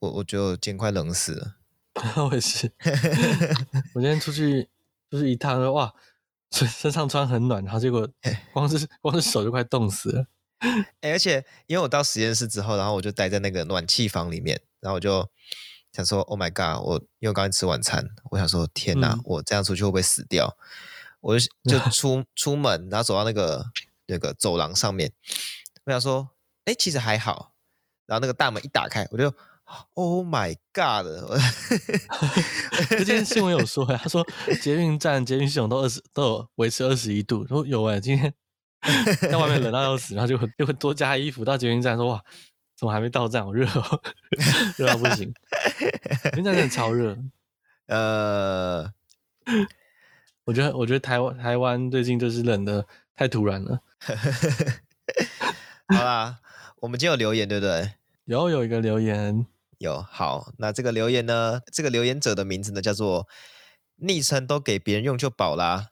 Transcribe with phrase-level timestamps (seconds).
[0.00, 1.56] 我我觉得我今天快冷死了。
[2.28, 2.70] 我也是，
[3.94, 4.68] 我今天出去
[5.10, 5.94] 就是一趟，哇，
[6.50, 8.06] 身上穿很暖，然后结果
[8.52, 10.26] 光是光是手就快冻死了。
[11.00, 15.28] 欸，而且因为我到实验室之后，然后我就待在那个暖气房里面，然后我就
[15.92, 16.82] 想说，Oh my god！
[16.84, 20.56] 我因为刚才吃晚餐，我想说，天哪，嗯、我这样出去会不会死掉？
[21.20, 23.64] 我就 就出出门，然后走到那个
[24.06, 25.12] 那个走廊上面，
[25.84, 26.30] 我想说，
[26.66, 27.54] 哎、欸，其实还好。
[28.06, 29.34] 然后那个大门一打开，我就
[29.94, 31.06] Oh my god！
[32.90, 34.26] 这件新闻有说，他说
[34.62, 38.32] 捷运站捷运系统都二十都有维持二十一度，说有哎，今天。
[39.20, 41.44] 在外面冷到要死，然后就会就会多加衣服。
[41.44, 42.22] 到捷运站说：“哇，
[42.76, 43.44] 怎么还没到站？
[43.44, 44.00] 我热哦，
[44.78, 45.34] 热到不行。”
[46.22, 47.18] 捷运站真的超热。
[47.86, 48.88] 呃，
[50.44, 53.80] 我觉得我觉得台湾台湾最近就是冷的太突然了。
[55.88, 56.38] 好啦，
[56.76, 57.94] 我们今天有留言对不对？
[58.26, 59.46] 有有一个留言
[59.78, 60.02] 有。
[60.02, 61.60] 好，那这个留言呢？
[61.72, 63.26] 这个留言者的名字呢叫做
[63.96, 65.88] 昵称都给别人用就饱啦。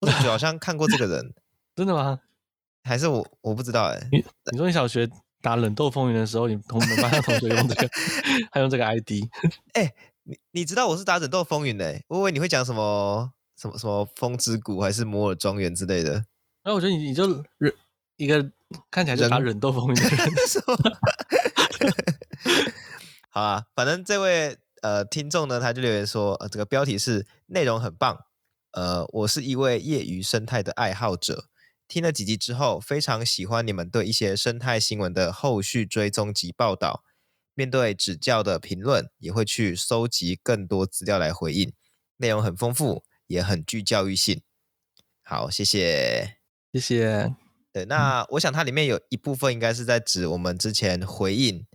[0.00, 1.34] 我感觉好像看过这个人。
[1.76, 2.20] 真的吗？
[2.84, 4.08] 还是我我不知道哎、欸。
[4.10, 5.08] 你你说你小学
[5.40, 7.88] 打冷斗风云的时候，你同班的同学用这个，
[8.50, 9.10] 还用这个 ID？
[9.74, 12.04] 哎、欸，你你知道我是打冷斗风云的、欸？
[12.08, 16.24] 我以为你会讲什么什么什么风之谷还是摩尔庄园之类的。
[16.64, 17.26] 那我觉得你你就
[17.58, 17.72] 人
[18.16, 18.50] 一个
[18.90, 20.18] 看起来就打冷斗风云的人。
[23.32, 28.26] 人好啊，反正这位呃听众呢，他就留言说，呃，这个标题是内容很棒。
[28.72, 31.46] 呃，我是一位业余生态的爱好者。
[31.88, 37.02] 听了几集之后，非常喜欢你们对一些生态新闻的后续追踪及报道。
[37.54, 41.72] 面对指教的评论，也会去搜集更多资料来回应，
[42.18, 44.42] 内容很丰富，也很具教育性。
[45.22, 46.36] 好，谢谢，
[46.72, 47.34] 谢谢。
[47.72, 51.66] 对，那我想它里面有一部分应该是在指我们之前回应，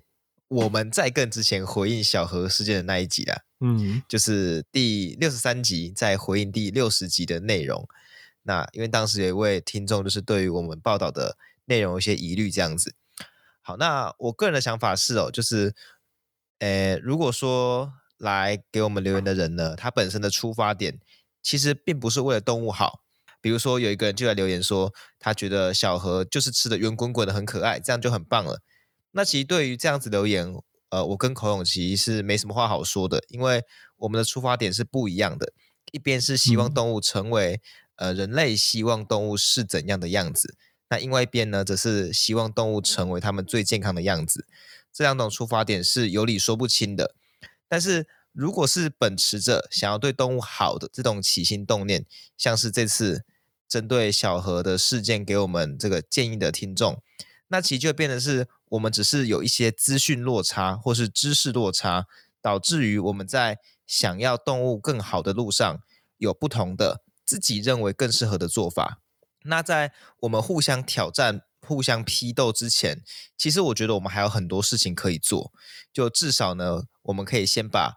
[0.47, 3.43] 我们在更之前回应小何事件的那一集啦。
[3.59, 7.87] 嗯，就是第六十三集在回应第六十集的内容。
[8.43, 12.95] 那因为当时有一位听众，就是对于我们报道的内容有些疑虑，这样子。
[13.61, 15.75] 好，那我个人的想法是哦，就是，
[16.59, 20.99] 呃，如果说来给我们留言的人呢，他本身的出发点
[21.43, 23.03] 其实并不是为了动物好。
[23.41, 28.61] 比如说有一个人就在留言说，他觉得小何就是吃的圆滚滚的很可爱，这样就很棒了。
[29.17, 30.53] 那其实对于这样子留言，
[30.89, 33.63] 呃，我跟口永其实是没什么话好说的，因为
[33.95, 35.51] 我们的出发点是不一样的。
[35.91, 37.61] 一边是希望动物成为、嗯。
[37.97, 40.55] 呃，人类希望动物是怎样的样子？
[40.91, 44.45] 那另外一边呢，则是希望动物成为他们最健康的样子。
[44.93, 47.15] 这两种出发点是有理说不清的。
[47.67, 52.05] 但是，如果是秉持着想要对动物好的这种起心动念，
[52.37, 53.23] 像是这次
[53.67, 57.01] 针对小何的事件给我们这个建议的听众，
[57.47, 62.05] 那其实就变得是我们只是有一些资讯落差或是知识落差，
[62.41, 65.81] 导致于我们在想要动物更好的路上
[66.17, 67.01] 有不同的。
[67.27, 69.01] 自己认为更适合的做法。
[69.43, 69.91] 那在
[70.21, 73.03] 我们互相挑战、互相批斗之前，
[73.37, 75.51] 其实我觉得我们还有很多事情可以做。
[75.91, 77.95] 就至少呢，我们可以先把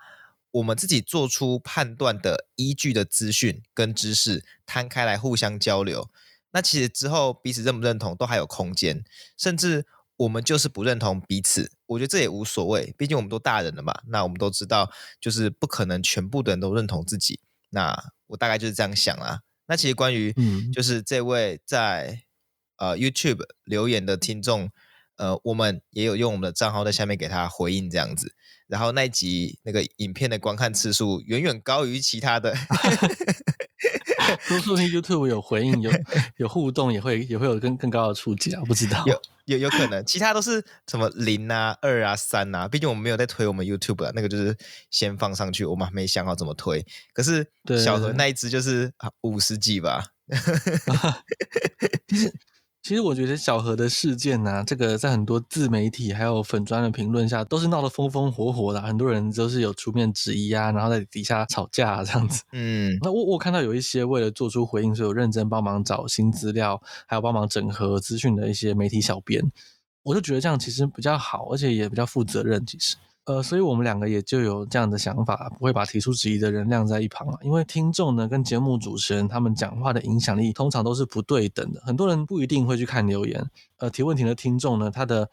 [0.50, 6.10] 我们自己做出判断的依据的资讯跟知识摊开来互相交流。
[6.50, 9.04] 那其实之后彼此认不认同都还有空间，
[9.38, 9.86] 甚至
[10.20, 12.94] 我们就是不认同彼此，我觉得这也无所谓。
[12.98, 14.02] 毕竟我们都大人了嘛。
[14.08, 17.40] 那我们都知道，就是不可能全部的人都认同自己。
[17.70, 19.40] 那我大概就是这样想啦。
[19.66, 20.34] 那其实关于
[20.74, 22.24] 就是这位在
[22.76, 24.70] 呃 YouTube 留言的听众，
[25.16, 28.34] 呃，我们也有用我们的账号在下面给他回应这样子。
[28.66, 32.54] 然后那一集那个影片的观看次数远远高于其他的。
[34.58, 35.90] 说不定 YouTube 有回应，有
[36.36, 39.04] 有互动，也会也会有更更高的触及啊，不知道。
[39.06, 42.66] 有有有可能，其他都是什么零啊、二啊、三啊。
[42.66, 44.56] 毕竟我们没有在推我们 YouTube 啊，那个就是
[44.90, 46.84] 先放上去，我们还没想好怎么推。
[47.12, 47.46] 可是
[47.82, 50.04] 小何那一只就是五十几吧。
[52.08, 52.32] 其实。
[52.82, 62.42] 其实我觉得小何的事件呢、啊，这个在很多自媒体还有粉砖的评论下，都是闹得风风火火的，很多人都是有出面质疑啊，然后在底下吵架、啊、这样子。
[62.52, 69.42] 嗯，那我我看到有一些为了做出回应，所以有认真帮忙找新资料，还有帮忙整合资讯的一些媒体小编，
[70.02, 72.96] 我就觉得这样其实比较好，而且也比较负责任，其实。
[73.24, 77.38] 呃，所以我们两个也就有这样的想法，不会把提出质疑的人晾在一旁啊。
[77.42, 83.48] 因为听众呢跟节目主持人他们讲话的影响力通常都是不对等的，很多人不一定会去看留言。
[83.76, 85.30] 呃，提问题的听众呢，他的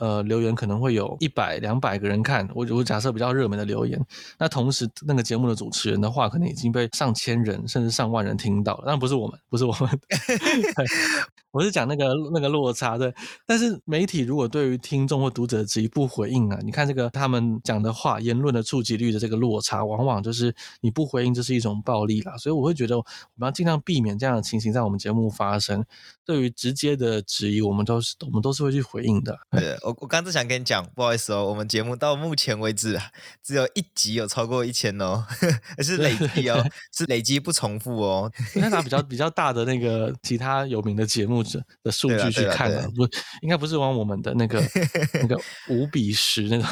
[0.00, 2.48] 呃留言可能会有一百、两百个人看。
[2.54, 4.04] 我我假设比较热门的留言，
[4.36, 8.82] 那同时那个节目的主持人的话，可能已经被上千人甚至上万人听到了。
[8.86, 9.88] 当然不是我们，不是我们。
[11.52, 13.12] 我是讲那个那个落差对，
[13.44, 22.36] 但是媒体如果对于听众或读者的质疑不回应啊，你看这个他们讲的话言论的触及率的这个落差，往往就是你不回应，这是一种暴力啦。
[22.36, 23.04] 所以我会觉得我
[23.34, 25.84] 们要尽量避免这样的情形在我们节目发生。
[26.24, 29.36] 对于直接的质疑，我们都是我们都是会去回应的。
[29.50, 32.96] 对，我我刚才想跟你讲，不好意思哦，我们节目到目前为止
[33.42, 35.26] 只有一集有超过一千哦，
[35.82, 36.64] 是累积哦，
[36.96, 38.30] 是累积不重复哦。
[38.54, 41.42] 应该拿比较比较大的那个其他有名的节目
[41.82, 43.04] 的数据去看啊，不
[43.42, 44.62] 应该不是往我们的那个
[45.20, 45.36] 那个
[45.68, 46.68] 五比十那种，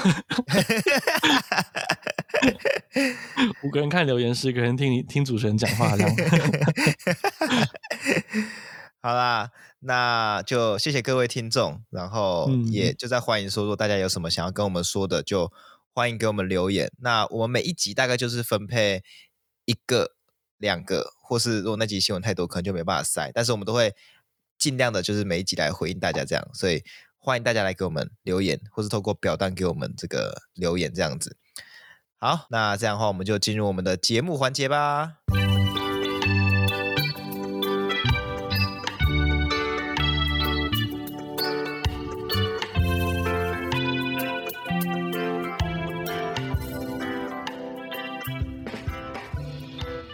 [3.64, 6.16] 五个人看留言，十个人听你听主持人讲话这样。
[9.00, 15.52] 好啦，那就谢谢各位听众，然后也就在欢迎说，如果大家有什么想要跟我们说的，就
[15.94, 16.90] 欢迎给我们留言。
[16.98, 19.04] 那我们每一集大概就是分配
[19.66, 20.16] 一个、
[20.58, 23.94] 两个，或是如果那集新闻太多，可能就没办法塞，但是我们都会
[24.58, 26.48] 尽量的，就是每一集来回应大家这样。
[26.52, 26.82] 所以
[27.18, 31.36] 欢迎大家来给我们留言，或是透过表单给我们这个留言这样子。
[32.18, 35.18] 好，那这样的话，我们就进入我们的节目环节吧。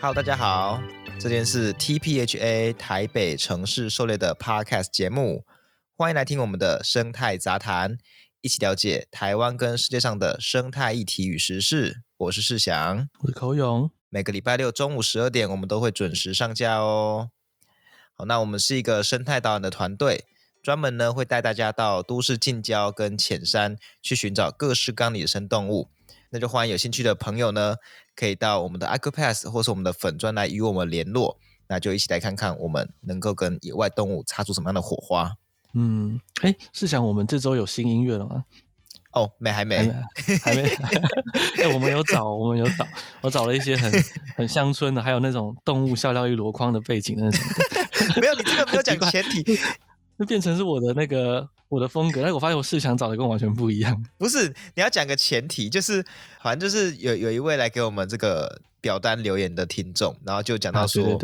[0.04, 0.82] Hello，大家好，
[1.18, 5.46] 这边是 TPHA 台北城市狩猎的 Podcast 节目，
[5.96, 7.96] 欢迎来听我们的生态杂谈，
[8.42, 12.02] 一起了解台湾跟世界上的生态议题与时事。
[12.18, 17.30] 我是世祥，我是口勇，每个礼拜六中午十二点，我们都会准时上架哦。
[18.12, 20.26] 好，那我们是一个生态导览的团队，
[20.62, 25.88] 专门呢会带大家到都市近郊跟浅山去寻找各式各样的野生动物。
[26.34, 27.76] 那就欢迎有兴趣的朋友呢，
[28.16, 31.38] 可以到我们的 Accupass 或是我们的粉专来与我们联络，
[31.68, 35.30] 那就一起来看看我们能够跟野外动物擦出什么样的火花。
[35.74, 38.42] 嗯，哎，是想我们这周有新音乐了吗？
[39.12, 39.78] 哦，没，还没，
[40.42, 40.62] 还没。
[41.62, 42.84] 哎，我们有找，我们有找，
[43.20, 43.92] 我找了一些很
[44.34, 47.40] 很乡村的，还有那种动物笑料一箩筐的背景的那种。
[48.20, 49.56] 没有，你这个没有讲 前提。
[50.18, 54.04] 就变成是我的那个我的风格，但是我发现我试想找的跟我完全不一样。
[54.16, 56.04] 不是，你要讲个前提，就是
[56.42, 61.18] 反正就是有有一位来给我们这个表单留言的听众，然后就讲到说，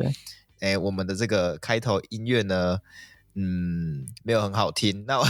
[0.61, 2.79] 哎、我们的这个开头音乐呢，
[3.35, 5.05] 嗯，没有很好听。
[5.07, 5.27] 那我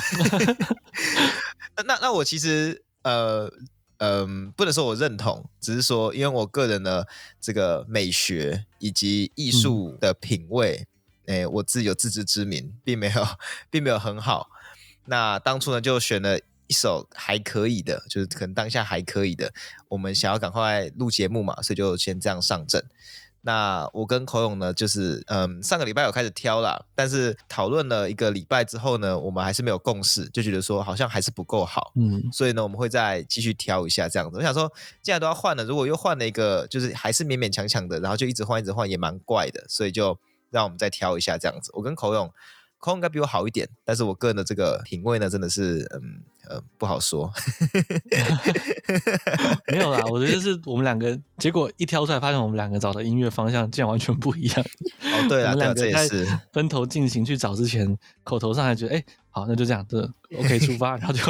[1.85, 3.53] 那那我其实呃
[3.99, 7.07] 嗯、呃，不能说我认同，只是说因为我个人的
[7.41, 10.81] 这个美学以及艺术的品味。
[10.81, 10.87] 嗯
[11.27, 13.27] 哎，我自己有自知之明，并没有，
[13.71, 14.49] 并没有很好。
[15.07, 19.53] 那当初呢，就选了一首还可以的，就是可能当下还可以的。
[19.89, 22.85] 我们想要赶快录节目嘛，所以就先这样上阵。
[23.43, 31.93] 那我跟口勇呢，就是嗯，上个礼拜有开始挑啦，但是讨论了一个礼拜之后呢，我们还是没有共识，就觉得说好像还是不够好。
[31.97, 34.37] 嗯，所以呢，我们会再继续挑一下这样子。
[34.37, 34.71] 我想说，
[35.03, 40.19] 既然都要换了，如果又换了一个，就是还是勉勉强强的，然后就一直换一直换，也蛮怪的，所以就。
[40.51, 42.27] 让我们再挑一下这样子，我跟口勇，
[42.79, 47.33] 口勇应该比我好一点，但是我个人的这个品味呢，真的是嗯呃不好说。
[49.69, 54.65] 没有啦，我觉得是我们两个，结果一挑出来，发现我们两个找的音乐方向竟然完全不一样。
[55.03, 56.09] 哦，对 啊，我们两个在
[56.53, 60.03] 分头进行去找之前，口头上还觉得哎好，那就这样，这
[60.37, 61.23] OK 出发，然后就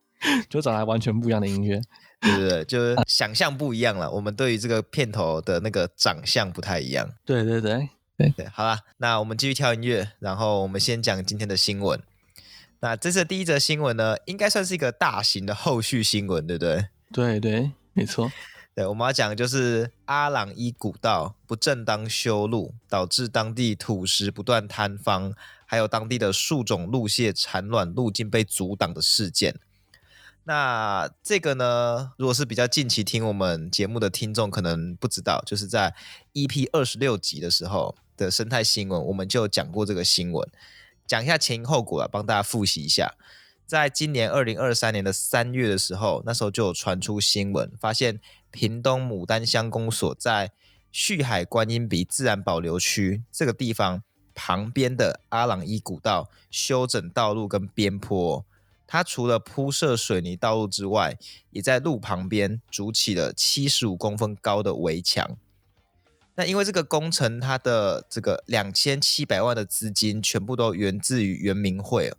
[0.50, 1.80] 就找来完全不一样的音乐，
[2.20, 2.64] 对对对？
[2.64, 4.10] 就是想象不一样了。
[4.10, 7.08] 我们对于这个片头的那个长相不太一样。
[7.24, 7.88] 对对对。
[8.18, 12.02] 对对，好啦，那我们继续跳音乐，然后我们先讲今天的新闻。
[12.80, 16.88] 那这次第一则新闻呢，应该算是一个大型的后续新闻，对不对？
[17.12, 18.30] 对对，没错。
[18.74, 25.32] 对，我们要讲的就是阿朗伊古道不正当修路，导致当地土石不断坍方，
[25.64, 29.54] 还有当地的树种路蟹产卵路径被阻挡的事件。
[30.42, 35.94] 那这个呢，如果是比较近期听我们节目的听众，可能不知道，就是在
[36.34, 37.94] EP 二十六集的时候。
[38.18, 40.46] 的生态新闻，我们就讲过这个新闻，
[41.06, 43.14] 讲一下前因后果啊，帮大家复习一下。
[43.64, 48.18] 在今年二零二三年的三月的时候，那时候就有传出新闻，发现
[48.50, 50.50] 屏东牡丹乡公所在
[50.90, 54.02] 旭海观音鼻自然保留区这个地方
[54.34, 58.42] 旁边的阿朗伊古道修整道路跟边坡，
[58.86, 61.18] 它除了铺设水泥道路之外，
[61.50, 65.36] 也在路旁边筑起了七十五公分高的围墙。
[66.38, 72.12] 那因为这个工程，它的这个两千七百万的资金全部都源自于原民会，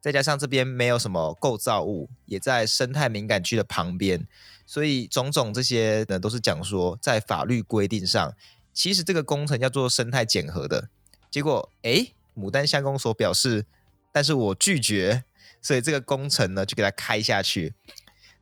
[0.00, 4.28] 再加上这边没有什么构造物，也在生态敏感区的旁边，
[4.64, 8.32] 所以种种这些呢，都是讲说在法律规定上，
[8.72, 10.88] 其实这个工程叫做生态检核的。
[11.28, 13.66] 结果，诶，牡丹乡公所表示，
[14.12, 15.24] 但是我拒绝，
[15.60, 17.74] 所以这个工程呢就给它开下去。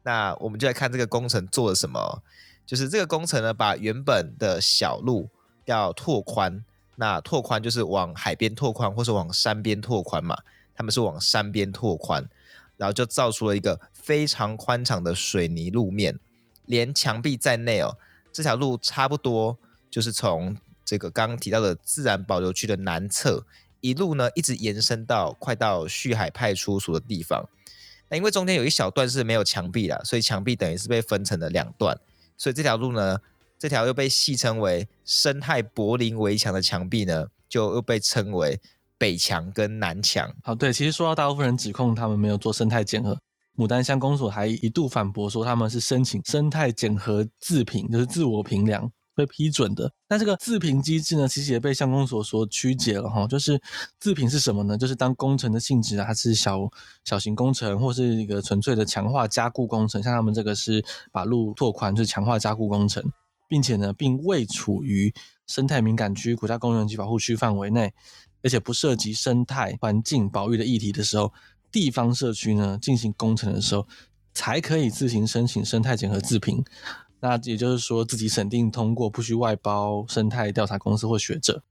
[0.02, 2.22] 那我们就来看这个工程做了什么，
[2.66, 5.28] 就是这个工程呢，把原本的小路
[5.64, 6.64] 要拓宽，
[6.96, 10.38] 那拓宽就是往海边拓宽，或是往山边拓宽嘛，
[10.74, 12.28] 他们是往山边拓宽，
[12.76, 16.18] 然后就造出了一个非常宽敞的水泥路面，
[16.66, 17.96] 连墙壁在内哦，
[18.32, 19.58] 这条路差不多
[19.90, 23.44] 就是从这个刚刚提到的自然保留区的南侧，
[23.80, 27.48] 一路呢一直延伸到快到旭海派出所的地方。
[28.08, 31.98] 那因为中间有一小段是没有墙壁的，所以墙壁等于是被分成了两段，
[32.42, 33.20] 所以这条路呢，
[33.56, 38.60] 这条又被戏称为生态柏林围墙的墙壁呢，就又被称为
[38.98, 40.28] 北墙跟南墙。
[40.42, 43.16] 好，对，其实说到大部分人指控他们没有做生态检核，
[43.54, 48.90] 牡丹香公所还一度反驳说他们是申请生态检核自评，就是自我评量。
[49.14, 53.26] 被批准的，那这个自评机制呢，其实也被相公所所曲解了哈。
[53.26, 53.60] 就是
[54.00, 54.78] 自评是什么呢？
[54.78, 56.60] 就是当工程的性质啊，它是小
[57.04, 63.04] 小型工程，或是一个纯粹的强化加固工程，像他们这个是把路拓宽，就是强化加固工程，
[63.48, 65.12] 并且呢，并未处于
[65.46, 67.92] 生态敏感区、国家公园及保护区范围内，
[68.42, 71.32] 而且不涉及生态环境保育的议题的时候，
[71.70, 73.86] 地方社区呢进行工程的时候，
[74.32, 76.64] 才可以自行申请生态检核自评。
[77.24, 81.62] 那也就是说，自己审定通过，不需外包生态调查公司或学者。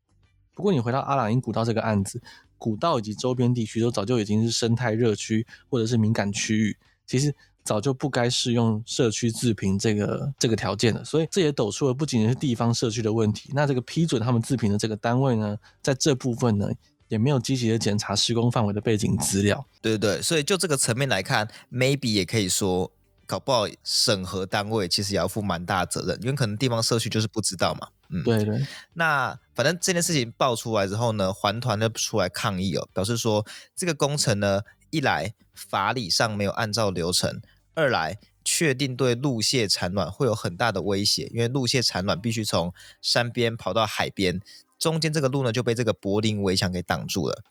[0.53, 2.21] 不过，你回到阿朗因古道这个案子，
[2.57, 11.03] 古道以及周边地区都早就已经是生态热区或者是敏感区域，其实早就不该适用社区自评这个这个条件了。
[11.03, 13.51] 所以，这也抖出了不仅仅是地方社区的问题。
[13.53, 16.69] 那这个批准他们自评的这个单位呢，在这部分呢，
[17.09, 19.67] 也没有积极的检查施工范围的背景资料。
[19.81, 22.89] 对对对，所以就这个层面来看，maybe 也可以说。
[23.31, 27.87] 搞不好审核单位其实也要负蛮大责任，因为可能地方社区就是不知道嘛。
[28.09, 28.61] 嗯，对对。
[28.95, 37.41] 那反正这件事情爆出来之后呢，环团就出来抗议哦，表示说这个工程呢，一来法理上没有按照流程，
[37.73, 44.41] 二来确定对陆蟹产卵会有很大的威胁，因为陆蟹产卵必须从山边跑到海边，
[44.77, 47.41] 中间这个路呢就被这个柏林围墙给挡住了。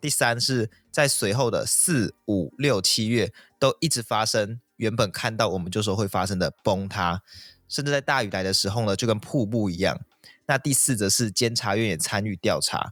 [0.00, 4.60] 第三是在随后的四五六七月都一直发生。
[4.78, 7.22] 原本看到我们就说会发生的崩塌，
[7.68, 10.00] 甚至在大雨来的时候呢，就跟瀑布一样。
[10.46, 12.90] 那第四则是监察院也参与调查，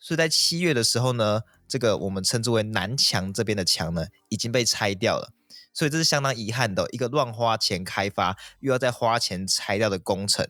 [0.00, 5.32] 所以在七月的时候呢，这个我们称之为南墙这边的墙呢已经被拆掉了，
[5.72, 10.48] 所以这是相当遗憾的一个乱花钱开发又要再花钱拆掉的工程。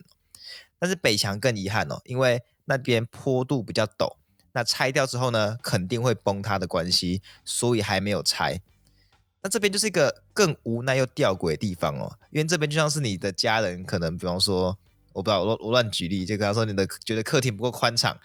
[0.79, 4.17] 但是北墙更遗憾哦，因为那边坡度比较陡，
[4.53, 8.61] 那拆掉之后呢肯定会崩塌的关系，所以还没有拆。
[9.44, 14.74] 那这边就是一个更无奈又吊诡的地方哦，因为这边就像是你的家人，可能比方说，
[15.12, 18.18] 我不知道，我我乱举例，就跟他说你的觉得客厅不够宽敞，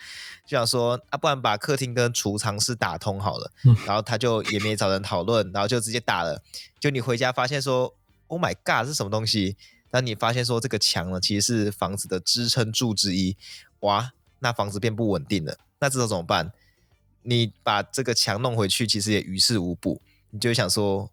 [0.46, 3.52] 就想说啊，不然把客厅跟储藏室打通好了，
[3.86, 6.42] 然后他就也没找人讨论，然后就直接打了，
[6.80, 7.94] 就你回家发现说
[8.28, 9.58] ，Oh my God，是什么东西？
[9.92, 13.36] 当你发现说这个墙呢，其实是房子的支撑柱之一，
[13.82, 16.54] 哇，那房子变不稳定了，那这时候怎么办？
[17.24, 20.02] 你把这个墙弄回去，其实也于事无补。
[20.32, 21.10] 你就会想说，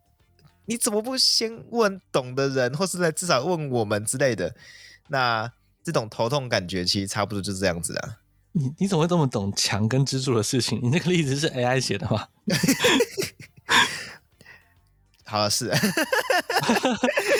[0.67, 4.55] 你怎么不先问懂的人，或是来至少问我们之类的？
[5.09, 5.51] 那
[5.85, 8.17] 这种头痛感觉，其实差不多就是这样子的。
[8.53, 10.81] 你你怎么会这么懂墙跟支柱的事情？
[10.83, 12.27] 你那个例子是 AI 写的吗？
[15.29, 15.71] 好了，是。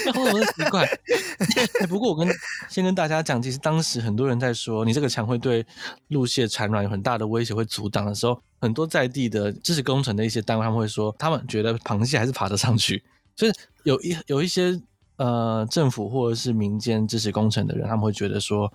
[0.07, 0.89] 那 我很奇怪。
[1.89, 2.29] 不过我跟
[2.69, 5.65] 先跟大家讲，其实当时很多人在说，你这个墙会对
[6.09, 13.03] 陆蟹产卵有很大的威胁，会阻挡的时候，很多在地的支持工程的一些单位，他们会说，他们觉得螃蟹还是爬得上去。
[13.37, 13.53] 所以
[13.85, 14.81] 有一有一些
[15.17, 18.73] 呃政府或者是民间支持工程的人，他们会觉得说，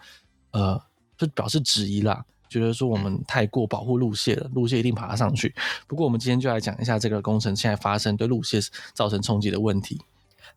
[0.51, 0.81] 呃，
[1.17, 5.55] 就表示质疑啦，觉得说我们太过保护陆蟹了，陆蟹一定爬上去。
[5.87, 8.59] 不过我们今天就来讲一下这个工程现在发生对陆蟹
[8.93, 10.01] 造成冲击的问题。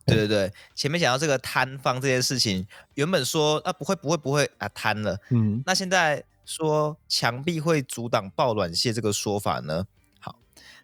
[0.05, 9.87] 对对对，前面讲到这个坍方这件事情，原本说啊不会不会不会啊坍了，嗯，那现在说墙壁会阻挡抱卵蟹这个说法呢？
[10.19, 10.37] 好，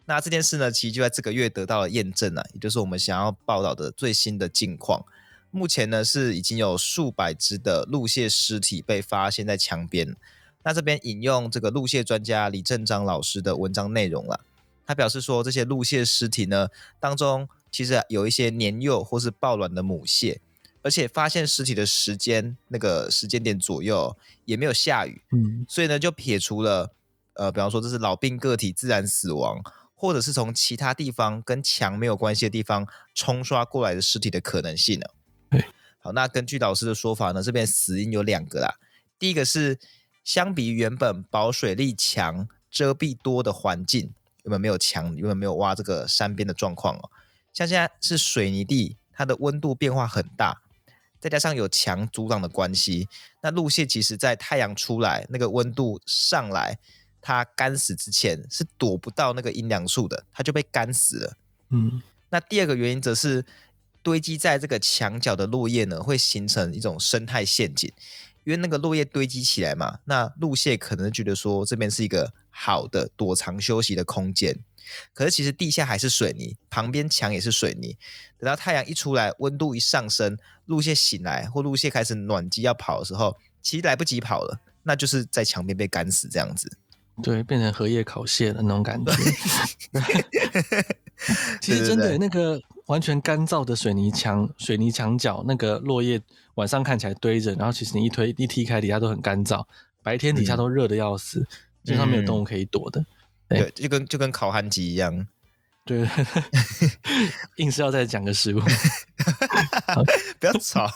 [0.05, 5.05] 那这件事呢，其实就在这个月得到了验证了，也就是我们想要报道的最新的近况。
[5.51, 10.17] 目前呢是已经有数百只的陆蟹尸体被发现在墙边。
[10.63, 14.41] 那这边引用这个陆蟹专家李正章老师的文章内容了，
[14.87, 17.49] 他表示说这些陆蟹尸体呢当中。
[17.73, 20.41] 其实有一些年幼或是抱卵的母蟹，
[20.83, 26.91] 而且发现尸体的时间那个时间点左右也没有下雨，嗯，所以呢就撇除了
[27.35, 29.63] 呃，比方说这是老病个体自然死亡，
[29.95, 35.07] 或者是从其他地方跟墙没有关系的地方冲刷过来的尸体的可能性呢。
[35.49, 35.65] 对，
[36.01, 38.75] 好，那根据老师的说法呢，这边死因有两个啦，
[39.17, 39.79] 第一个是
[40.33, 44.13] 相比原本保水力强遮蔽多的环境，
[44.45, 47.11] 有没有没有墙，有没有没有挖这个山边的状况哦。
[47.53, 50.63] 像现在是水泥地，它的温度变化很大，
[51.19, 53.09] 再加上有墙阻挡的关系，
[53.43, 56.79] 那路蟹其实在太阳出来，那个温度上来，
[57.21, 61.37] 它干死之前是躲不到那个阴凉处的，它就被干死了。
[61.71, 63.45] 嗯，那第二个原因则是
[64.01, 67.93] 堆积在这个墙角的落叶呢，会形成一种生态陷阱。
[68.51, 74.59] 因为那个落叶堆积起来嘛，那陆蟹可能觉得说这边是一个好的躲藏休息的空间。
[75.13, 77.97] 可是其实地下还是水泥，旁边墙也是水泥。
[78.39, 86.77] 等到太阳一出来，温度一上升，陆蟹醒来或陆蟹开始暖机要跑的时候，其实来不及跑了，那就是在墙边被干死这样子。
[87.23, 89.13] 对，变成荷叶烤蟹的那种感觉。
[91.61, 92.61] 其实真的那个
[92.91, 96.21] 完全干燥的水泥墙、水泥墙角，那个落叶
[96.57, 99.65] 晚上看起来堆着，然后其实你一推一踢开，底下都很干燥。
[100.03, 101.47] 白天底下都热的要死，
[101.85, 103.07] 基本上没有动物可以躲的。
[103.47, 105.25] 对，就跟就跟烤寒鸡一样。
[105.85, 106.05] 对，
[107.59, 108.61] 硬是要再讲个食物，
[110.41, 110.89] 不要吵。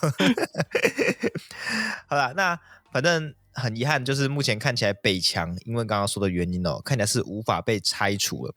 [2.11, 2.59] 好了，那
[2.91, 3.33] 反正。
[3.57, 8.53] 很遗憾，就是目前看起来北墙因为刚刚说的原因哦，看起来是无法被拆除了。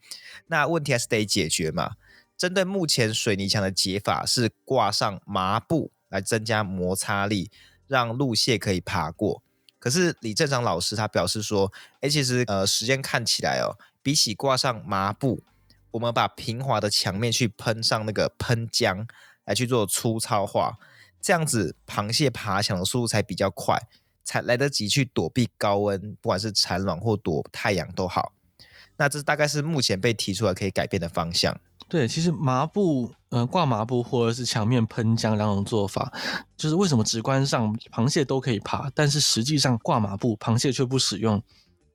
[0.47, 1.91] 那问题还是得解决嘛。
[2.37, 7.49] 针对目前水泥墙的解法是挂上麻布来增加摩擦力，
[7.87, 9.41] 让陆蟹可以爬过。
[9.79, 15.43] 可是李正长老师他表示说，哎，其实呃时间看起来哦，比起挂上麻布，
[15.91, 19.07] 我们把平滑的墙面去喷上那个喷浆
[19.45, 20.77] 来去做粗糙化，
[21.21, 23.87] 这样子螃蟹爬墙的速度才比较快。
[24.29, 28.33] 才来得及去躲避高温，不管是产卵或躲太阳都好。
[28.97, 31.57] 那这大概是目前被提出来可以改变的方向。
[31.89, 36.11] 对，其实麻布，呃，挂麻布或者是墙面喷浆两种做法，
[36.57, 41.41] 就是为什么直观上螃蟹都可以爬，但是实际上挂麻布螃蟹却不使用？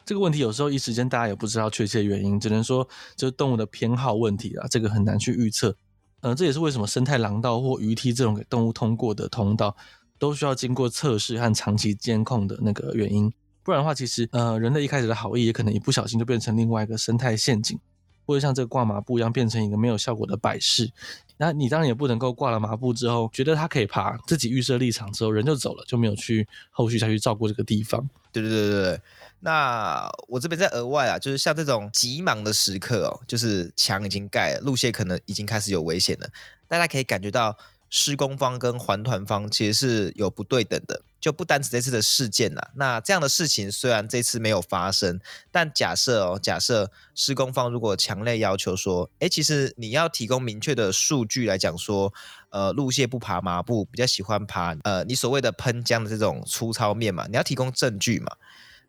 [0.04, 5.76] 这个问题有时候一时间大家也不知道确切原因，只能说就是动物的偏好问题啊，这个很难去预测。
[6.22, 9.76] 呃，这也是为什么生态廊道或鱼梯这种给动物通过的通道，
[10.18, 13.32] 都需要经过测试和长期监控的那个原因，
[13.64, 17.78] 不然的话，其实呃，人类一开始的好意也可能一不小心就变成另外一个生态陷阱，
[18.26, 20.90] 或者像这个挂麻布一样变成一个没有效果的摆饰。
[21.36, 28.08] 那你当然也不能够挂了麻布之后，觉得它可以爬，自己预设立场之后人就走了，就没有去后续再去照顾这个地方。
[28.32, 29.00] 对对对对对。
[29.40, 36.28] 那我这边再额外啊，就是像这种急忙的时刻哦，就是墙已经盖了，路线可能已经开始有危险了，
[36.66, 37.56] 大家可以感觉到。
[37.94, 42.70] 施工方跟还团方其实是有不对等的，就不单指这次的事件啦。
[42.74, 52.10] 那这样的事情虽然这次没有发生，但假设哦，假设施工方如果强烈要求说，哎，其实你要提供明确的数据来讲说，
[52.48, 58.34] 呃，路线不爬麻布，比较喜欢爬呃，你所谓的喷浆的这种粗糙面嘛，你要提供证据嘛。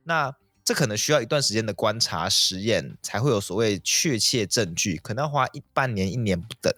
[0.06, 6.74] 那这可能需要一段时间的观察实验，才会有所谓确切证据，可能要花一半年、一年不等。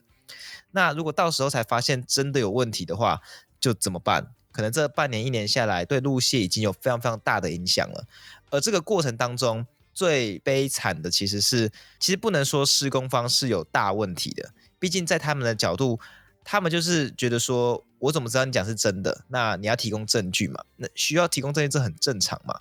[0.75, 3.21] 那如果到时候才发现真的有问题的话，
[3.61, 4.27] 就怎么办？
[4.51, 8.05] 可能这半年一年下来，对路线已经有非常非常大的影响了。
[8.49, 15.97] 而这个过程当中，最悲惨的其实是，其实不能说施工方是有大问题的，毕竟在他们的角度，
[16.43, 19.23] 他们就是觉得说，我怎么知道你讲是真的？
[19.29, 20.61] 那你要提供证据嘛？
[20.75, 22.59] 那需要提供证据，这很正常嘛。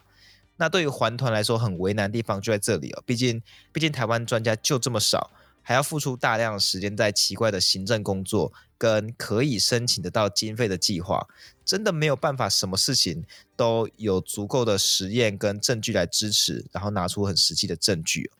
[0.57, 3.03] 那对于环团来说，很为难的地方就在这里哦。
[3.05, 5.33] 毕竟，毕竟台湾专家就这么少。
[5.65, 11.27] 还要付出大量的时间在奇怪的行政工作跟可以申请得到经费的计划，
[11.65, 13.25] 真的没有办法，什么事情
[13.57, 18.31] 都有足够的实验跟证据来支持，然后拿出很实际的证据，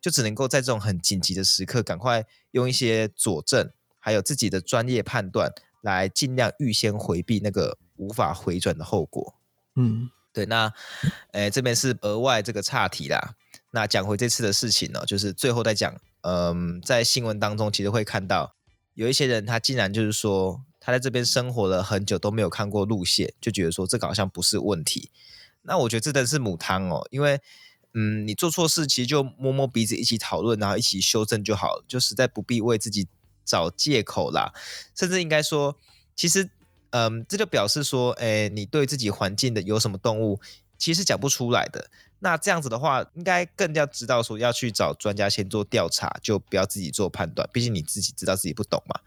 [0.00, 9.34] 就只能够在这种很紧急的时刻，赶快用一些佐证，还有自己的专业判断，来尽量预先回避那个无法回转的后果。
[9.74, 10.72] 嗯，对，那，
[11.32, 13.34] 诶，这边是额外这个岔题啦。
[13.72, 15.92] 那讲回这次的事情呢，就是最后再讲。
[16.22, 18.54] 嗯，在新闻当中，其实会看到
[18.94, 25.10] 有一些人，他竟然就是说，他在这边生活了很久都没有看过路线，就觉得说这个好像不是问题。
[25.62, 27.40] 那我觉得这真是母汤哦，因为
[27.94, 33.08] 嗯，你做错事，其实就摸摸鼻子一起讨论，然后一起修正就好了，就实在不必为自己
[33.44, 34.52] 找借口啦。
[34.94, 35.76] 甚至应该说，
[36.14, 36.50] 其实
[36.90, 40.40] 嗯，这就表示说，哎，你对自己环境的有什么动物，
[40.76, 41.90] 其实讲不出来的。
[42.20, 47.48] 那这样子的话，应该更加知道说要去找专家先做调查，就不要自己做判断。
[47.52, 49.00] 毕竟你自己知道自己不懂嘛，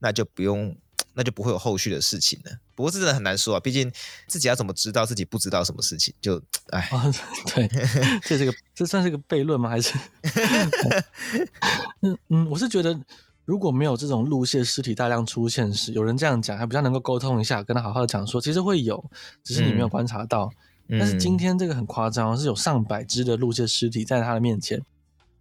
[0.00, 0.76] 那就不用，
[1.14, 2.58] 那就不会有后续的事情了。
[2.74, 3.92] 不过这真的很难说啊，毕竟
[4.26, 6.12] 自己要怎么知道自己不知道什么事情？
[6.20, 7.12] 就哎、哦，
[7.54, 7.68] 对，
[8.26, 9.70] 这是个这算是个悖论吗？
[9.70, 9.94] 还是？
[12.02, 12.98] 嗯嗯，我是觉得
[13.44, 19.08] 如果没有这种陆蟹尸体大量出现时，有人这样讲，还比较能够沟通一下，跟他好好的讲说，其实会有，
[19.44, 20.50] 只是你没有观察到。
[20.52, 20.56] 嗯
[20.88, 24.80] 但是今天这个很夸张，是有上百只的鹿蟹尸体在他的面前，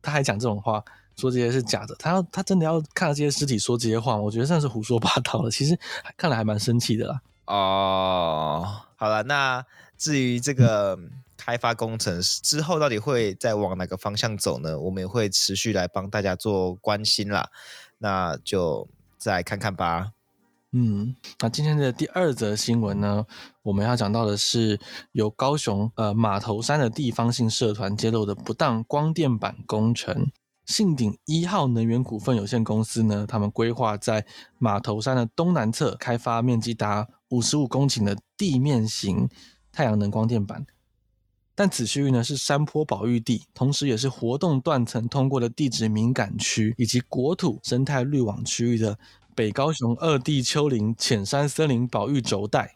[0.01, 0.83] 他还讲这种话，
[1.15, 1.95] 说这些是假的。
[1.99, 5.51] 他要他真的要看到这些尸体说这些话，我觉得算是胡说八道了。
[5.51, 5.77] 其实
[6.17, 7.21] 看来还蛮生气的啦。
[7.45, 9.63] 哦，好了，那
[9.97, 10.97] 至于这个
[11.37, 14.79] 开发工程之后到底会再往哪个方向走呢？
[14.79, 17.49] 我们也会持续来帮大家做关心啦。
[17.99, 18.87] 那就
[19.19, 20.14] 再来看看吧。
[20.77, 23.25] 嗯，那今天的第二则新闻呢，
[23.61, 24.77] 我们要讲到的是
[25.13, 30.29] 由高雄呃马头山的地方性社团揭露的不当光电板工程。
[30.65, 34.25] 信鼎一号能源股份有限公司呢，他们规划在
[34.57, 39.29] 马头山的东南侧开发面积达五十五公顷的地面型
[39.71, 40.65] 太阳能光电板，
[41.55, 48.99] 但此区域呢是山坡保育地，同时也是活动断层通过的地质敏感区以及国土生态绿网区域的。
[49.35, 52.73] 北高雄二地丘陵浅山森林保育轴带，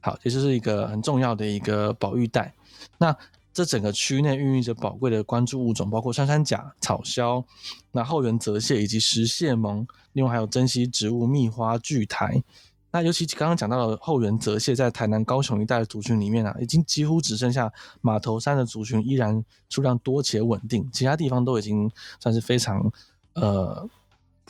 [0.00, 2.54] 好，这就是一个很重要的一个保育带。
[2.96, 3.14] 那
[3.52, 7.44] 这整个区内孕育着宝贵的关注物种，包括穿山甲、草鸮、
[7.92, 12.42] 那后缘泽蟹以及石蟹獴，另外还有珍稀植物蜜花巨苔。
[12.92, 22.90] 那尤其刚刚讲到的后缘泽蟹，在台南、高雄一带的族群里面啊，已经几乎只剩下马头山的族群依然数量多且稳定，其他地方都已经算是非常
[23.34, 23.86] 呃。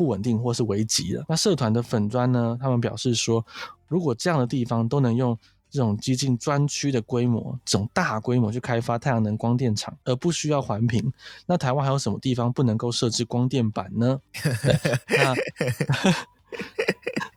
[0.01, 1.23] 不稳定或是危急了。
[1.29, 2.57] 那社团的粉砖呢？
[2.59, 3.45] 他们表示说，
[3.87, 11.13] 如果这样的地方都能用这种接近专区的规模，这种大规模去开发太阳能光电厂，而不需要环评，
[11.45, 14.19] 那台湾还有什么地方不能够设置光电板呢？
[14.33, 15.35] 对，那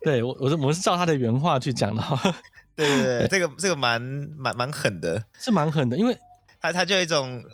[0.02, 2.02] 对我我是我是照他的原话去讲的。
[2.74, 4.00] 对对 对，这个这个蛮
[4.38, 6.16] 蛮蛮狠的，是蛮狠的，因为
[6.58, 7.44] 他他就有一种。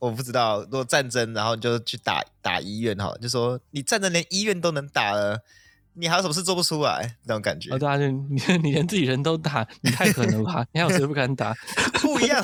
[0.00, 5.38] 我不知道，如果战争，然后你就去打打医院哈，就说你战争连医院都能打了，
[5.94, 7.16] 你还有什么事做不出来？
[7.24, 7.70] 那种感觉。
[7.72, 10.66] 哦，对啊，就你 你连自己人都打，你太狠了吧？
[10.72, 11.54] 你还有谁不敢打？
[12.00, 12.42] 不一样，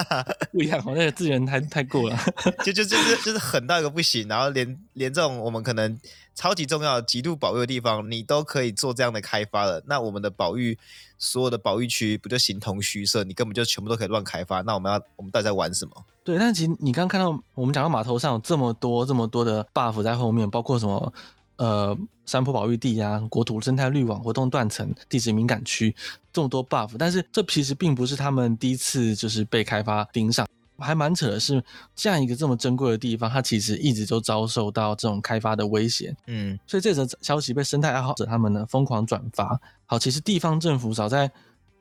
[0.50, 2.18] 不一样，我那个自己人太太过了，
[2.64, 5.98] 就就就是就是狠到一个不行，然后连连这种我们可能
[6.34, 10.78] 超级重要、极度保育的地方，你都可以做这样的开发了，那我们的保育。
[11.16, 13.24] 所有的保育区不就形同虚设？
[13.24, 14.60] 你根本就全部都可以乱开发。
[14.62, 16.04] 那我们要，我们到底在玩什么？
[16.24, 21.12] 对，但其实你刚刚看到我们讲到码头上有这么多、这么多的 buff 在后面，包括什么
[21.56, 25.94] 呃山坡保育地啊、国土生态绿网、活动断层、地质敏感区，
[26.32, 26.96] 这么多 buff。
[26.98, 30.48] 但是这其实并不是他们第一次就是被开发盯上。
[30.78, 31.62] 还蛮扯的是，
[31.94, 36.12] 这样一个这么珍贵的地方，它其实一直都遭受到这种开发的威胁。
[36.26, 39.60] 嗯，所以这则消息被生态爱好者他们呢疯狂转发。
[39.86, 41.30] 好，其实地方政府早在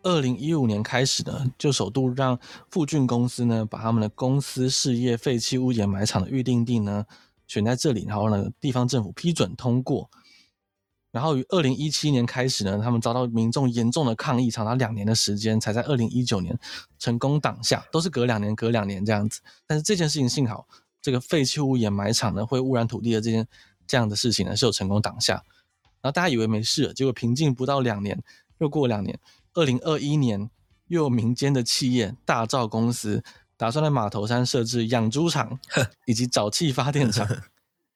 [0.03, 2.37] 二零一五年开始呢，就首度让
[2.69, 7.05] 富俊公司呢把他们的公司事业废弃物掩埋场的预定地呢
[7.47, 10.09] 选在这里，然后呢地方政府批准通过。
[11.11, 16.57] 然后于二零一七年开始呢，他们遭到民众严重的抗议，长达两年的时间，才在二零一九年
[16.97, 19.39] 成功挡下，都是隔两年、隔两年这样子。
[19.67, 20.67] 但是这件事情幸好，
[21.01, 23.47] 这个废弃物掩埋场呢会污染土地的这件
[23.85, 25.35] 这样的事情呢是有成功挡下。
[26.01, 28.19] 然后大家以为没事了，结果平静不到两年，
[28.57, 29.19] 又过两年，
[29.53, 30.49] 二零二一年
[30.87, 33.23] 又有民间的企业大造公司
[33.55, 35.59] 打算在马头山设置养猪场
[36.05, 37.27] 以及沼气发电厂。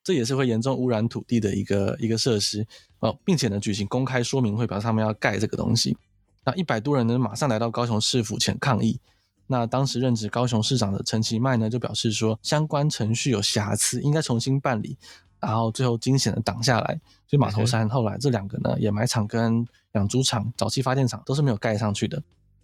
[0.03, 2.65] 这也是会严重污染土地的一个一个设施
[2.99, 5.97] 哦，并且呢举行公开说明会，表示他们要盖这个东西。
[6.45, 9.01] 那一百多人呢马上来到高雄市府前抗议。
[9.47, 14.97] 那当时任职高雄市长的陈其迈呢就表示说，相关程序有瑕疵，应该重新办理。
[15.47, 22.21] 然后最后惊险的挡下来，所以马头山后来这两个呢掩埋场跟养猪场、早期发电厂都是没有盖上去的。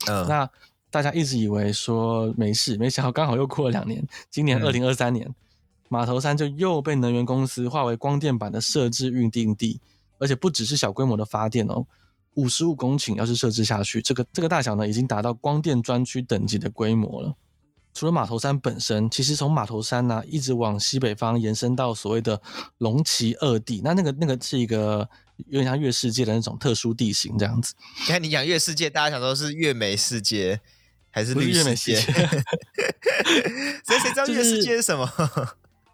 [0.08, 0.50] 嗯，那
[0.92, 5.26] 大家一直以为说没事，没想到刚好又过了两年，今年二零二三年。
[5.28, 5.36] 嗯
[5.90, 9.80] 马头山就又被能源公司划为光电板的设置预定地，
[10.18, 11.86] 而且不只是小规模的发电哦，
[12.34, 17.36] 五十五公顷要是设置下去，这个这个大小呢，已经达到光电专区等级的规模了。
[17.94, 22.42] 除了马头山本身，其实从马头山呢、啊、一直往西北方延伸到所谓的
[22.80, 25.08] 龙崎二地，那那个那个是一个
[25.48, 27.76] 有点像月世界的那种特殊地形这样子。
[28.00, 30.60] 你看，你讲月世界，大家想说是月美世界
[31.12, 31.96] 还是绿世界？
[33.86, 35.08] 所以谁知道月世界是什么？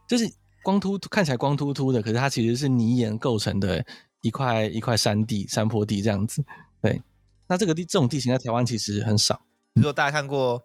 [0.07, 0.33] 就 是就是
[0.63, 3.85] 光秃看起来光秃秃的，可是它其实是泥岩构成的
[4.21, 6.43] 一块一块山地山坡地这样子。
[6.81, 7.01] 对，
[7.47, 9.41] 那这个地这种地形在台湾其实很少。
[9.75, 10.61] 如果大家看过，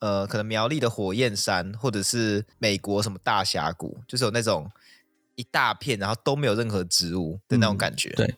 [0.00, 4.70] 呃，可能苗栗的火焰山，或者是美国什么大峡谷，就是有那种
[5.34, 8.10] 一大片，然后都没有任何植物的那种感觉。
[8.10, 8.36] 嗯、对，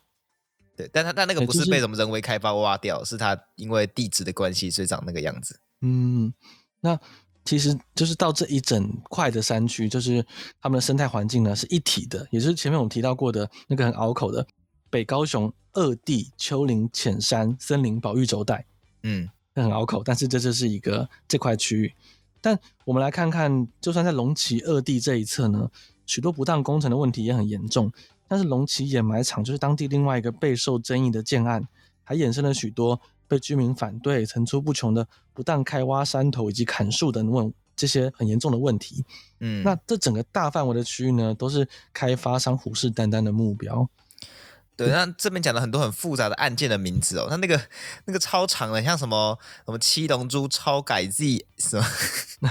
[0.77, 5.61] 对，但它但那个不是被什么人为开发挖掉，就是、是它因为地质的关系，所以长那个样子。
[5.81, 6.33] 嗯，
[6.81, 6.99] 那。
[7.42, 10.25] 其实就是到这一整块的山区，就是
[10.61, 14.46] 他们的生态环境呢是一体的，也就是前面我们提到过的那个很拗口的
[14.90, 18.66] 北高雄二地丘陵浅山森林保育轴带。
[19.05, 19.29] 嗯，
[19.62, 20.03] 很拗口。
[20.05, 21.92] 但是这就是一个这块区域。
[22.40, 25.70] 但我们来看看，就算在龙崎二地这一侧呢，
[26.07, 27.92] 许多不当工程的问题也很严重。
[28.27, 31.66] 但是龙崎掩埋场就是当地另外一个备受争议的建案，
[32.03, 39.05] 还衍生了许多被居民反对、层出不穷的不当开挖山头以及砍树等问这些很严重的问题。
[39.40, 43.88] 嗯，那这整个大范围的区域呢，都是开发商虎视眈眈的目标。
[44.84, 47.60] 对，那这边讲了很多很复杂的案件的名字哦，它那个
[48.06, 51.86] 那个超长的，像什么什么七龙珠超改 Z 什么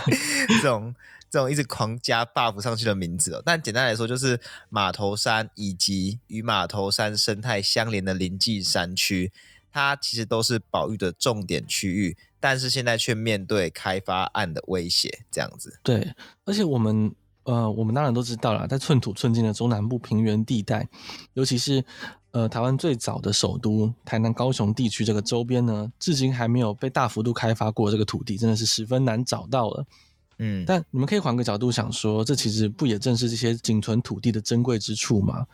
[0.62, 0.94] 这种
[1.30, 3.42] 这种一直狂加 buff 上去的名字哦。
[3.44, 4.40] 但简单来说，就是
[4.70, 9.32] 马头山以及与马头山生态相连的临近山区，
[9.72, 15.80] 它其实都是保育的重点区域，但是现在却面对开发案的威胁，这样子。
[15.82, 16.14] 对，
[16.46, 17.16] 而且我们。
[17.50, 20.88] 呃，我们当然都知道了，在寸土寸金的中南部平原地带，
[21.34, 21.84] 尤其是
[22.30, 29.86] 呃台湾最早的首都台南、高雄地区这个周边呢，至今还没有被大幅度开发过这个土地，真的是十分难找到了。
[30.38, 35.48] 嗯，但你们可以换个角度想说，这其实不也正是这些仅存土地的珍贵之处吗？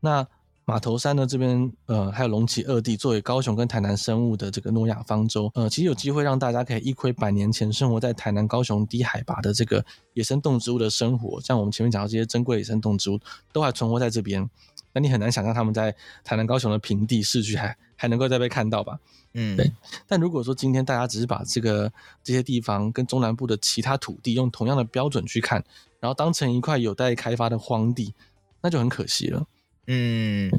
[0.00, 0.26] 那。
[0.68, 11.40] 码头山呢，这边呃，还有龙崎二地作为高雄跟台南生物的这个诺亚方舟，呃，其实有机会让大家可以一窥百年前生活在台南、高雄低海拔的这个野生动植物的生活。
[11.40, 13.20] 像我们前面讲到这些珍贵野生动植物
[13.52, 14.50] 都还存活在这边，
[14.92, 18.98] 那你很难想象他们在台南、高雄的平地市区还还能够再被看到吧？
[19.34, 19.70] 嗯，对。
[20.08, 21.92] 但如果说今天大家只是把这个
[22.24, 25.62] 这些地方跟中南部的其他土地用同样的标准去看，
[26.00, 28.12] 然后当成一块有待开发的荒地，
[28.60, 29.46] 那就很可惜了。
[29.86, 30.50] 嗯，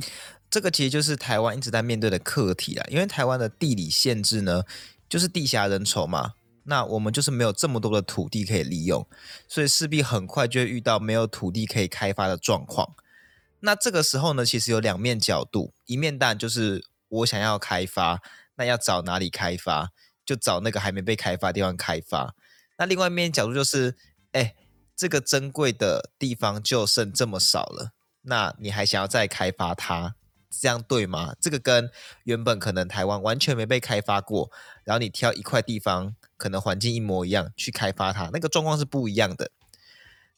[0.49, 2.85] 这个其实就是台湾一直在面对的课题啦。
[2.89, 4.63] 因为台湾的地理限制呢，
[5.09, 9.07] 就是地狭人稠嘛，那我们就是没有这么多的土地可以利用，
[9.47, 12.95] 所以势必很快就会遇到没有土地可以开发的状况。
[13.59, 18.21] 那这个时候呢，其实有两面角度，一面当然就是我想要开发，
[18.55, 19.89] 那要找哪里开发，
[20.25, 22.35] 就找那个还没被开发地方开发。
[22.77, 23.97] 那另外一面角度就是，
[24.31, 24.53] 哎，
[24.95, 27.93] 这个珍贵的地方就剩这么少了。
[28.29, 30.15] 那你还想要再开发它，
[30.49, 31.33] 这样对吗？
[31.39, 31.89] 这个跟
[32.25, 34.51] 原本可能台湾完全没被开发过，
[34.83, 39.51] 然后你挑一块地方，可能环境一模一样去开发它，那个状况是不一样的。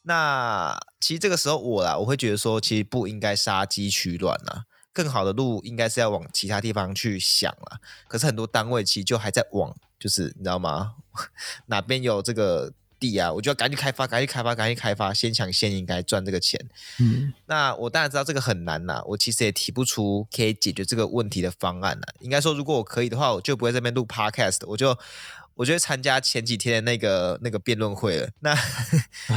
[0.04, 7.80] 那其实这个时候我啦，我会觉得说，其实不应该杀鸡取卵啊，更好的路应该是要往其他地方去想了。
[8.08, 10.94] 可是很多单位其实就还在往，就是你知道吗？
[11.66, 12.72] 哪边有这个？
[13.00, 16.60] 地啊，我就要赶紧开发，赶紧开发，赶紧开发，先抢先赢，该赚这个钱。
[17.00, 22.06] 嗯，那我当然知道这个很难呐，我其实也提不出可以解决这个问题的方案呐。
[22.20, 24.98] 应该说，如果我可以的话，我就不会在这边录 podcast，我就
[25.56, 28.30] 我就会参加前几天的那个那个辩论会了。
[28.40, 28.56] 那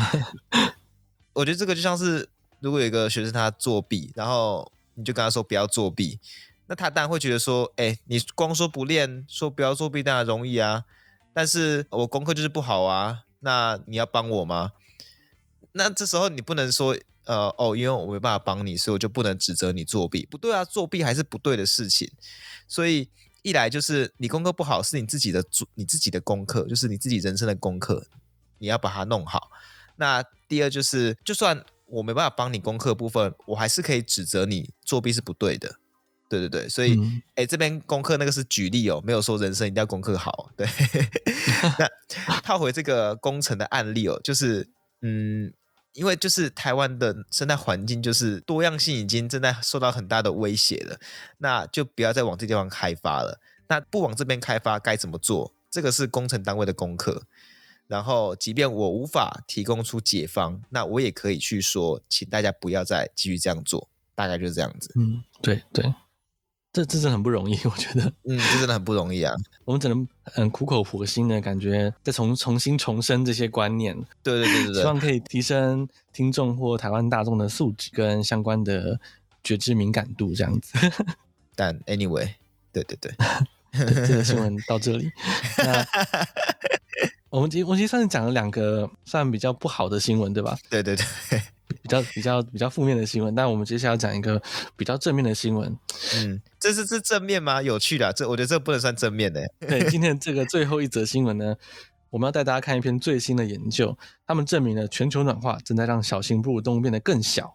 [1.35, 2.29] 我觉得这个就像是，
[2.61, 6.19] 如果有一个学生他作弊，然后你就跟他说不要作弊，
[6.67, 10.85] 那他当然会觉得说，哎，你光说不练，说不要作弊当然容易啊，
[11.33, 13.23] 但是我功课就是不好啊。
[13.45, 14.73] 那你要帮我吗？
[15.73, 20.27] 那这时候你不能说，呃，哦，因为我没办法帮你，所以我就不能指责你作弊。
[20.27, 22.11] 不对啊，作弊还是不对的事情。
[22.69, 23.09] 所以
[23.43, 28.07] 一来就是你功课不好，是你自己的做你自己的功课，就是你自己人生的功课，
[28.59, 29.51] 你要把它弄好。
[29.97, 35.77] 那第二就是，就算我没办法帮你功课部分，我还是可以指责你作弊是不对的。
[36.33, 36.93] 对对对，所以，
[37.35, 40.51] 哎、嗯，这边功课那个是举例哦，没有说人生一定要功课好。
[40.57, 40.67] 对，
[41.79, 41.87] 那
[42.41, 44.67] 套回这个工程的案例哦，就是，
[45.03, 45.53] 嗯，
[45.93, 50.99] 因为就是台湾的生态环境就是多样性已经正在受到很大的威胁了，
[51.37, 53.39] 那就不要再往这地方开发了。
[53.69, 55.53] 那不往这边开发该怎么做？
[55.71, 57.25] 这个是工程单位的功课。
[57.89, 63.91] 然后，即便我无法提供出解方，那我也可以去说，请大家不要再继续这样做。
[64.15, 64.93] 大概就是这样子。
[64.95, 65.93] 嗯，对对。
[66.73, 69.35] 这这真的很不容易， 我觉得，嗯，这真的很不容易啊。
[69.65, 73.95] 我们只能很苦口婆心的感觉，再重重新重申这些观念。
[74.23, 78.99] 对对对对对，希望可以提升听众或台湾大众的素质跟相关的
[79.45, 80.73] 觉知敏感度，这样子。
[81.55, 82.27] 但 anyway，
[82.73, 83.13] 对对对，
[83.73, 85.11] 对 这个新闻到这里。
[85.59, 85.87] 那
[87.29, 90.57] 我们其实我们其实算是讲了两个算比较不好的新闻，对吧？
[90.71, 91.07] 对对对。
[91.83, 94.41] 比较比较比较负面的新闻，但我们接下来要讲一个
[94.77, 95.77] 比较正面的新闻。
[96.15, 97.61] 嗯，这是是正面吗？
[97.61, 99.43] 有趣的，这我觉得这不能算正面的。
[99.61, 101.57] 对，今天 这个最后一则新闻呢，
[102.09, 107.53] 我们要带大家看一篇最新的研究，他们证明了全球暖化正在让小型哺乳动物变得更小。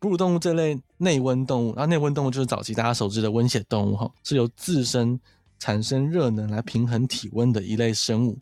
[0.00, 5.18] 哺乳动物这类内温动物，然后内温动物就是早期大家熟知的温血动物哈，是由自身
[5.60, 8.36] 产生热能来平衡体温的一类生物。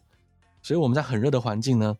[0.63, 1.95] 所以我们在很热的环境呢，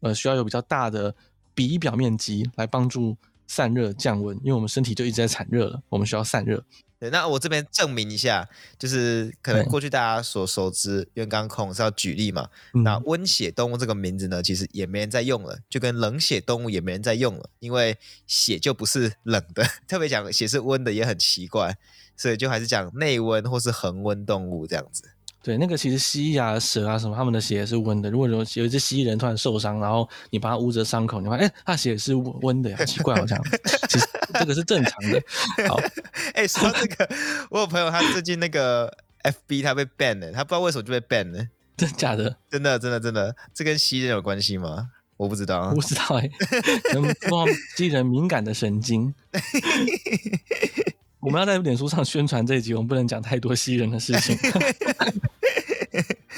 [0.00, 1.14] 呃，需要有比较大的。
[1.60, 6.64] 比表面积来帮助散热降温，因为我们身体就一直在产热了，我们需要散热。
[6.98, 21.76] 对，那我这边证明一下，就是可能过去大家所熟知，因为刚刚孔是要举例嘛，嗯、那温血动物这个名字呢，其实也没人在用了，就跟冷血动物也没人在用了，因为血就不是冷的， 特别讲血是温的也很奇怪，
[22.16, 25.04] 所以就还是讲内温或是恒温动物这样子。
[25.42, 28.10] 对，那个其实蜥蜴啊、蛇啊什么，它们的血也是温的。
[28.10, 33.40] 如果有有一只蜥蜴人突然受伤，然后你帮他捂着伤口，你发现哎，它血是温的呀，奇怪好像。
[33.88, 35.22] 其实这个是正常的。
[35.66, 35.80] 好，
[36.34, 37.08] 哎，说这个，
[37.50, 41.46] 我有朋友他最近那个 FB 他被 ban 了，他不知道为什么就被 ban 了。
[41.76, 42.36] 真的假的？
[42.50, 44.90] 真的真的真的，这跟蜥蜴人有关系吗？
[45.16, 46.30] 我不知道，啊不知道哎、欸，
[46.94, 49.14] 能摸蜥蜴人敏感的神经。
[51.20, 54.38] 我们要在脸书上宣传这一集，我们不能讲太多蜥蜴人的事情。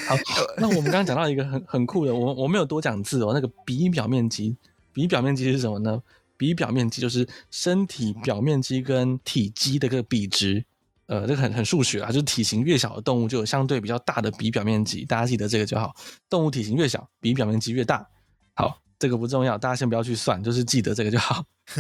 [0.07, 0.17] 好，
[0.59, 3.33] 那我们刚刚讲到一个很很酷的，我我没有多讲字哦。
[3.33, 4.57] 那个比表面积，
[4.93, 6.03] 比表面积是什么呢？
[6.37, 10.65] 比表面积就是身体表面积跟体积的一个比值。
[11.07, 15.05] 呃，这个很很数学啊，就是体型越小的动物就有相对比较大的比表面积。
[15.05, 15.95] 大家记得这个就好。
[16.29, 18.09] 动物体型越小，比表面积越大。
[18.55, 21.45] 好，这个不重要，大家先不要去算，就是记得这个就好。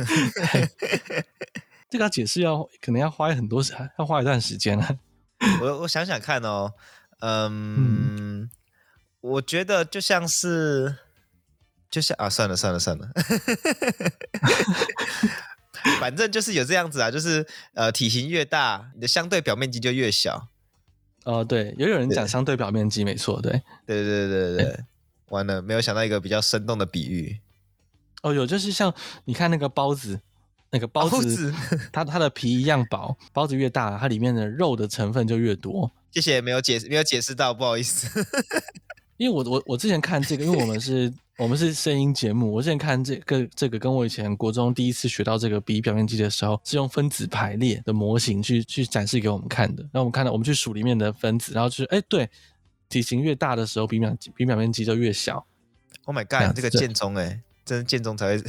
[1.88, 4.96] 这个要解释要可能要花很多时，要花一段时间啊。
[5.60, 6.70] 我我想想看哦。
[7.24, 8.50] 嗯，嗯，
[9.20, 10.96] 我觉得就像是，
[11.88, 13.08] 就像啊，算了算了算了，
[16.00, 20.48] 反正就是有这样子啊，就是呃，体型越大，你的相对表面积就越小。
[21.24, 23.52] 哦，对，也有人讲相对表面积没错，对，
[23.86, 24.84] 对对对对对，欸、
[25.28, 27.38] 完了，没有想到一个比较生动的比喻。
[28.22, 28.92] 哦，有，就是像
[29.26, 30.20] 你看那个包子，
[30.70, 31.54] 那个包子，包子
[31.94, 35.92] 它它的皮一样薄，包子越大，它里面的肉的成分就越多。
[36.12, 38.06] 谢谢，没有解释，没有解释到，不好意思。
[39.16, 49.88] 因为我我我之前看这个，因为我们是，我们是声音节目，我之前看这个这个跟我以前国中第一次学到这个比表面积的时候，是用分子排列的模型去去展示给我们看的。
[49.92, 52.28] 那我们看到，我们去数里面的分子，然后就是，哎，对，
[52.88, 55.46] 体型越大的时候，比表比表面积就越小。
[56.04, 58.42] Oh my god，这，这个建中哎，真是建中才会。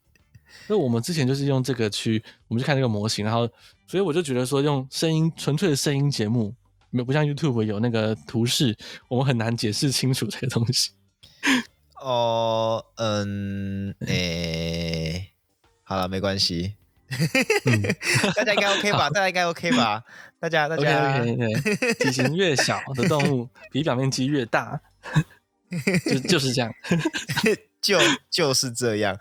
[0.68, 3.46] 那我们之前就是用这个去，我们去看这个模型，然后，
[3.86, 6.54] 所以我就觉得说，用声音纯粹的声音节目。
[6.94, 8.76] 没有，不像 YouTube 有那个图示，
[9.08, 10.92] 我们很难解释清楚这个东西。
[12.00, 15.32] 哦，嗯，诶、欸，
[15.82, 16.74] 好了，没关系，
[17.64, 17.82] 嗯、
[18.36, 19.10] 大家应该 OK 吧？
[19.10, 20.04] 大家应该 OK 吧？
[20.38, 24.80] 大家，大家，OK OK，体型越小的动物 比表面积越大，
[26.04, 26.72] 就就是这样，
[27.80, 27.98] 就
[28.30, 29.18] 就是这样。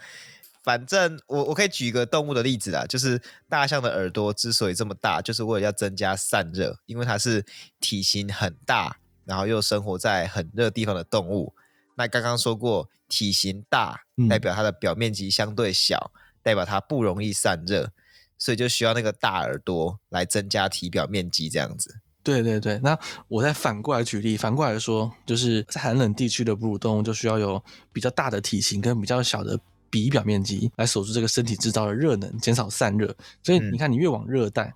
[0.63, 7.45] 反正我我可以举一个动物的例子啊，就是大象的耳朵之所以这么大，就是为了要增加散热，因为它是
[7.81, 11.53] 体型很大，然后又生活在很热地方的动物。
[11.95, 13.99] 那刚刚说过，体型大
[14.29, 17.91] 代表它的表面积相对小，嗯、代表它不容易散热，
[18.37, 21.99] 所以就需要那个大耳朵来增加体表面积这样子。
[22.23, 22.97] 对对对，那
[23.27, 29.59] 我再反过来举例，反过来说，就是在寒冷地区的哺乳动物就需要有比较大的体型跟比较小的。
[29.93, 33.15] 比表面积来锁住这个身体制造的热能，减少散热。
[33.43, 34.73] 所以你看，你越往热带，嗯、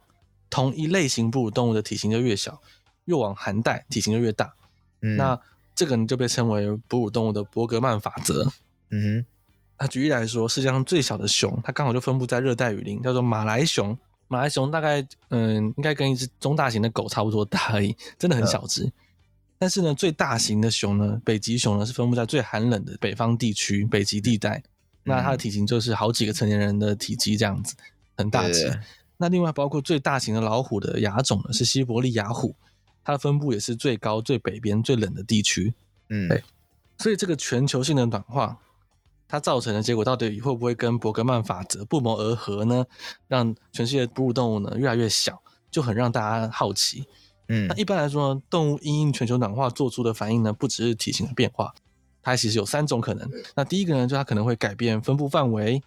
[0.47, 2.53] 同一类型哺乳动物的体型就越小；
[3.05, 4.53] 越往寒带，体型就越大。
[5.01, 5.39] 嗯、那
[5.73, 8.43] 这个呢就被称为哺乳动物的伯格曼法则。
[8.91, 9.25] 嗯哼，
[9.79, 13.97] 那举例来说，世界上最小的熊，它刚好就分布在热带雨林，叫做马来熊。
[14.27, 18.83] 马来熊大概嗯，应该跟一只中大型的狗差不多大而已，真的很小只。
[18.83, 18.91] 嗯、
[19.57, 24.61] 但是呢，最大型的熊呢，北极熊呢，是分布在最寒冷的北方地区，北极地带。
[25.07, 27.75] 那它的体型就是好几个成年人的体积这样子，
[28.15, 28.79] 很大只。
[29.17, 32.55] 那另外包括最大型的老虎的亚种呢，是西伯利亚虎，
[33.03, 35.73] 它的分布也是最高、最北边、最冷的地区。
[36.09, 36.43] 嗯，对。
[36.99, 38.59] 所以这个全球性的暖化，
[39.27, 42.85] 它造成的结果到底会不会跟伯格曼法则不谋而合呢？
[43.27, 45.41] 让全世界哺乳动物呢越来越小，
[45.71, 47.05] 就很让大家好奇。
[47.47, 51.73] 嗯，那一般来说呢，动物因应全球暖化做出的反应呢，不只是体型的变化。
[52.31, 53.29] 它其实有三种可能。
[53.55, 55.79] 那第一个呢，就它可能会改变分布范围；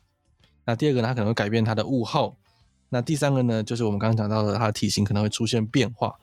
[0.64, 2.34] 那第二个呢，它可能会改变它的物候；
[2.88, 6.16] 那第三个呢，就是我们刚刚讲到的，它的体型可能会出现变化。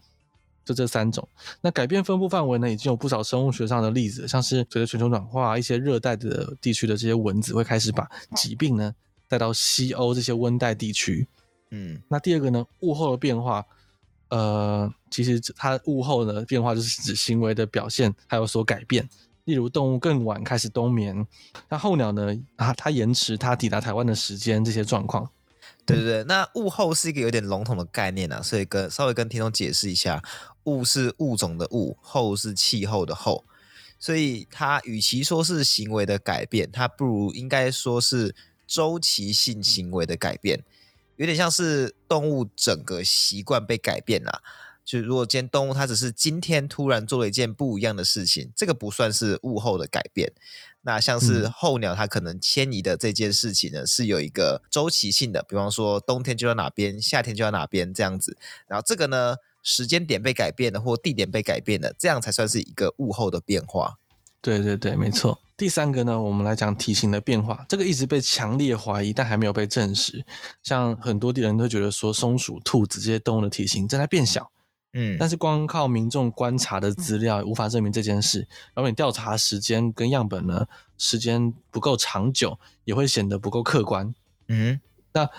[0.66, 1.26] 就这三种。
[1.62, 8.94] 那改变分布范围呢，已经有不少生物学上的例子，像是随着全球暖化，一些热带的地区的这些蚊子会开始把疾病呢
[9.30, 11.26] 带到西欧这些温带地区。
[11.70, 13.66] 嗯，那第二个呢，物候的变化，
[14.28, 19.08] 呃，其实它物候的变化就是指行为的表现还有所改变。
[19.48, 21.26] 例如动物更晚开始冬眠，
[21.70, 22.36] 那候鸟呢？
[22.58, 25.30] 啊，它延迟它抵达台湾的时间，这些状况。
[25.86, 30.22] 对对对，那物候是一个有点笼统的概念啊，所以跟稍微跟听众解释一下，
[30.66, 33.46] 物是物种的物，候是气候的候，
[33.98, 38.36] 所以它与其说是行为的改变，它不如应该说是
[38.68, 40.62] 周期性行为的改变。
[41.16, 44.44] 有点像是动物整个习惯被改变了。
[44.88, 50.32] 就如果今天动物它只是今天突然做了一件不一样的事情，这个不算是物候的改变。
[50.84, 58.38] 那像是候鸟它可能迁移的这件事情呢，是有一个周期性的，比方说冬天就到哪边，夏天就到哪边这样子。
[58.66, 63.98] 然后这个呢，时间点被改变了，或地点被改变了，这样才算是一个物候的变化。
[64.40, 65.38] 对对对，没错。
[65.58, 70.24] 第三个呢，我们来讲体型的变化，这个一直被强烈怀疑，但还没有被证实。
[70.64, 74.50] 像很多地人都觉得说，松鼠、兔子这些动物的体型正在变小。
[75.00, 78.40] 嗯，但是光靠民众观察的资料无法证明这件事。
[78.74, 80.66] 然后你调查时间跟样本呢，
[80.98, 84.12] 时间不够长久，也会显得不够客观。
[84.48, 84.82] 嗯，
[85.14, 85.30] 那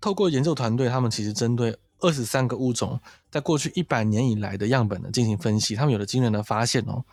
[0.00, 3.00] 透过研究团队，他们其实针对二十三个物种，
[3.32, 7.04] 在过去一百年以来的样本呢进行分析，他们有了惊人的发现哦，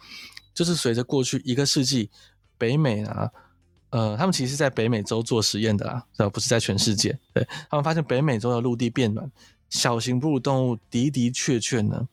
[0.54, 2.12] 就是随着过去一个世纪，
[2.60, 3.32] 北美啊，
[3.89, 7.18] 呃，他们其实是在北美洲做实验的啦，而不是在全世界。
[7.34, 9.32] 对，他们发现北美洲的陆地变暖。
[9.70, 12.07] 小型哺乳动物的的确确呢，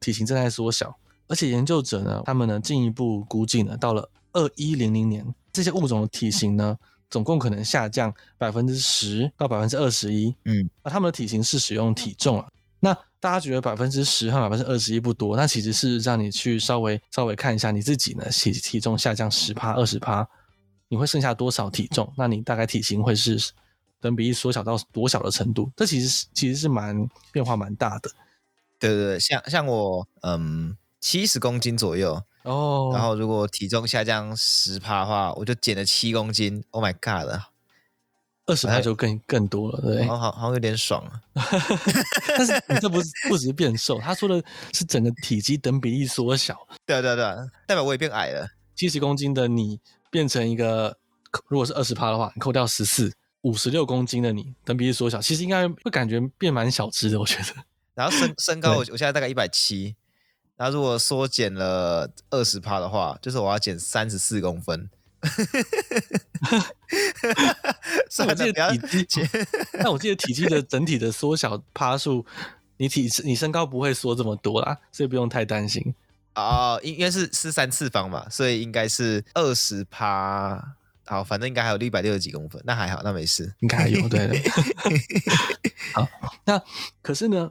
[0.00, 0.96] 体型正在缩小，
[1.28, 6.76] 而且研究者呢，他们呢进一步估计呢，到了二一零零年，这些物种的体型呢，
[7.08, 10.34] 总共可能下降百分之十到百分之二十一。
[10.44, 12.48] 嗯，那他们的体型是使用体重啊。
[12.80, 20.28] 那大家觉得百分之十和百分之二十一不多，那其实是让你去稍微稍微看一下你自己呢，体体重下降十趴二十趴，
[20.88, 22.12] 你会剩下多少体重？
[22.16, 23.38] 那你大概体型会是？
[24.02, 25.70] 等比例缩小到多小的程度？
[25.74, 28.10] 这其实是其实是蛮变化蛮大的。
[28.78, 36.62] 对对对，像像我嗯七十公斤左右哦，然后如果体重下降十趴的话，我就减了七公斤。
[36.72, 37.40] Oh my god！
[38.44, 41.22] 二十趴就更更多了，对，好好好像有点爽啊。
[42.36, 46.58] 但是你这不是不只是变瘦，他说的是整个体积等比例缩小。
[46.84, 47.24] 对对对，
[47.68, 48.48] 代表我也变矮了。
[48.74, 49.78] 七十公斤的你
[50.10, 50.98] 变成一个，
[51.46, 53.12] 如果是二十趴的话，你扣掉十四。
[53.42, 57.54] 五十六公斤的你，等比例缩小，其实应该会感觉变蛮小只的，我觉得。
[57.94, 59.94] 然后身身高我，我我现在大概一百七，
[60.56, 64.88] 然后如果缩减了二十趴的话，就是我要减三十四公分。
[68.18, 69.20] 那我记得体积，
[69.72, 72.24] 但我记得体积的 整体的缩小趴数，
[72.78, 75.94] 你体你身高不会缩这么多啦，所以不用太担心。
[76.34, 80.76] 哦，因因为是是三次方嘛，所以应该是二十趴。
[81.04, 84.34] 好，反正应该还有一百六十几公分，那还好，那没事，应该还有，对的。
[85.94, 86.08] 好，
[86.44, 86.62] 那
[87.02, 87.50] 可是呢，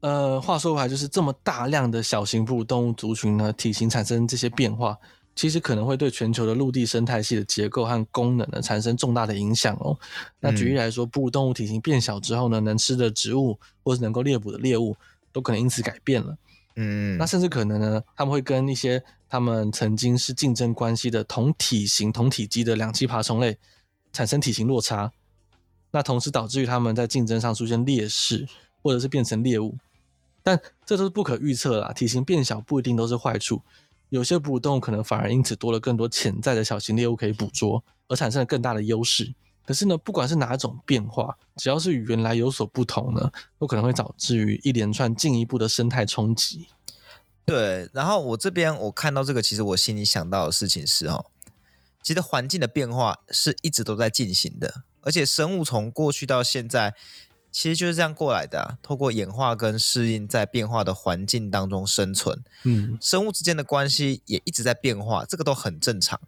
[0.00, 4.96] 呃，话说回来，就是这么大量的小型哺乳动物族群呢，体型产生这些变化，
[5.34, 9.98] 其实可能会对全球的陆地生态系的结构和功能呢产生重大的影响哦。
[10.38, 14.96] 那举例来说，哺乳动物体型变小之后呢，能吃的植物或是能够猎捕的猎物，
[15.32, 16.36] 都可能因此改变了。
[16.76, 23.56] 嗯，那甚至可能呢，他们会跟一些他们曾经是竞争关系的同体型、同体积的两栖爬虫类
[24.12, 25.12] 产生体型落差，
[25.92, 28.46] 那同时导致于他们在竞争上出现劣势，
[28.82, 29.76] 或者是变成猎物。
[30.42, 33.62] 但这都是不可预测啦，体型变小不一定都是坏处，
[34.08, 39.32] 有些哺乳动物可能反而因此多了更多潜在的小型猎物可以捕捉，而产生了更大的优势。
[39.64, 46.68] 可是呢，不管是哪种变化，只要是与原来有所不同呢，都可能会导致于一连串进一步的生态冲击。
[47.46, 51.26] 对，然后我这边我看到这个，其实我心里想到的事情是哦，
[52.02, 56.94] 其实环境的变化是一直都在进行的，而且生物从过去到现在，
[57.52, 62.42] 其实就是这样过来的啊，透过演化跟适应，在变化的环境当中生存。
[62.64, 66.20] 嗯，生物之间的关系也一直在变化，这个都很正常。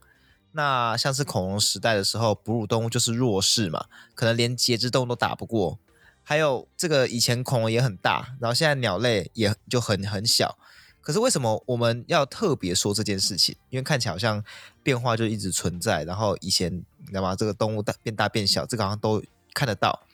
[0.56, 3.84] 那像是恐龙时代的时候，哺乳动物就是弱势嘛，
[4.14, 5.78] 可能连节肢动物都打不过。
[6.22, 10.58] 还有这个以前恐龙也很大，然后现在鸟类也就很很小。
[11.02, 13.54] 可是为什么我们要特别说这件事情？
[13.68, 14.42] 因为看起来好像
[14.82, 17.36] 变化就一直存在，然后以前你知道吗？
[17.36, 20.06] 这个动物大变大变小，这个好像都看得到。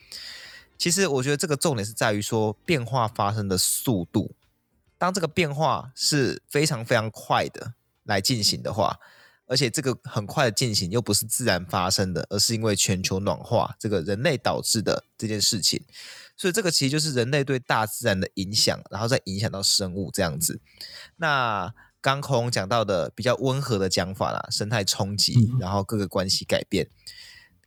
[0.76, 4.32] 其实我觉得这个重点是在于说变化发生的速度。
[4.99, 8.99] 当这个变化是非常非常快的来进行的话。
[9.47, 15.84] 而且这个很快的进行又不是自然发生的，而是因为全球暖化这个人类导致的这件事情，
[16.36, 20.61] 所以这个其实就是人类对大自然的影响，然后再影响到生物这样子。
[21.16, 26.88] 那刚空讲到的比较温和的讲法啦，生态冲击，然后各个关系改变。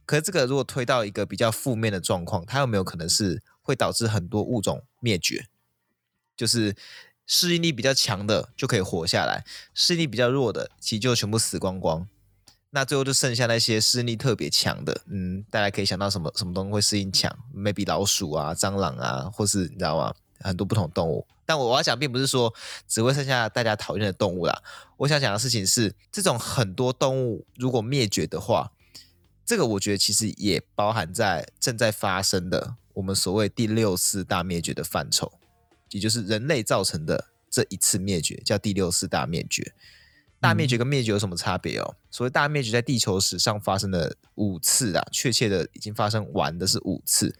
[0.05, 5.47] 可是这个如果推到一个比较负面的状况，它有没有可能是会导致很多物种灭绝？
[6.35, 6.75] 就是。
[7.27, 12.07] 适应力比较强的就可以活下来，适应力比较弱的其实就全部死光光。
[12.71, 20.13] 那最后就剩下那些适应力特别强的，嗯，大家可以想到什么什么东西会适应强？maybe 老鼠啊、蟑螂啊，或是你知道吗？
[20.41, 21.25] 很多不同动物。
[21.45, 22.53] 但我我要讲，并不是说
[22.87, 24.61] 只会剩下大家讨厌的动物啦。
[24.97, 28.71] 我想讲的事情是，这种很多动物如果灭绝的话，
[29.45, 35.31] 这个我觉得其实也包含在正在发生的我们所谓第六次大灭绝的范畴，
[35.95, 39.73] 也就是人类造成的这一次灭绝，叫第六次大灭绝。
[40.41, 41.95] 大灭绝跟灭绝有什么差别哦？
[42.11, 47.33] 所谓大灭绝在地球史上发生了五次啊，确切的已经发生完的是五次，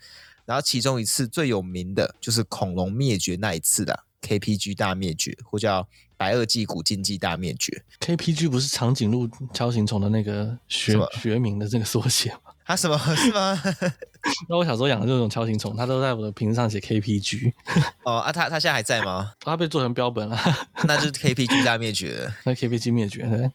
[0.46, 5.86] 然后其中一次最有名的就是恐龙灭绝那一次的 KPG 大灭绝，或叫
[6.16, 7.84] 白垩纪古近纪大灭绝。
[8.00, 12.45] KPG 不是长颈鹿锹形虫的那个学学名的这个缩写吗？
[12.66, 13.62] 它什么 是吗？
[14.50, 17.54] 那我小时候养的这种锹形虫，它都在我的瓶子上写 KPG。
[18.04, 19.34] 哦啊，它它现在还在吗？
[19.40, 20.38] 它被做成标本了，
[20.86, 22.34] 那就是 KPG 大灭绝了。
[22.44, 23.52] 那 KPG 灭绝，对。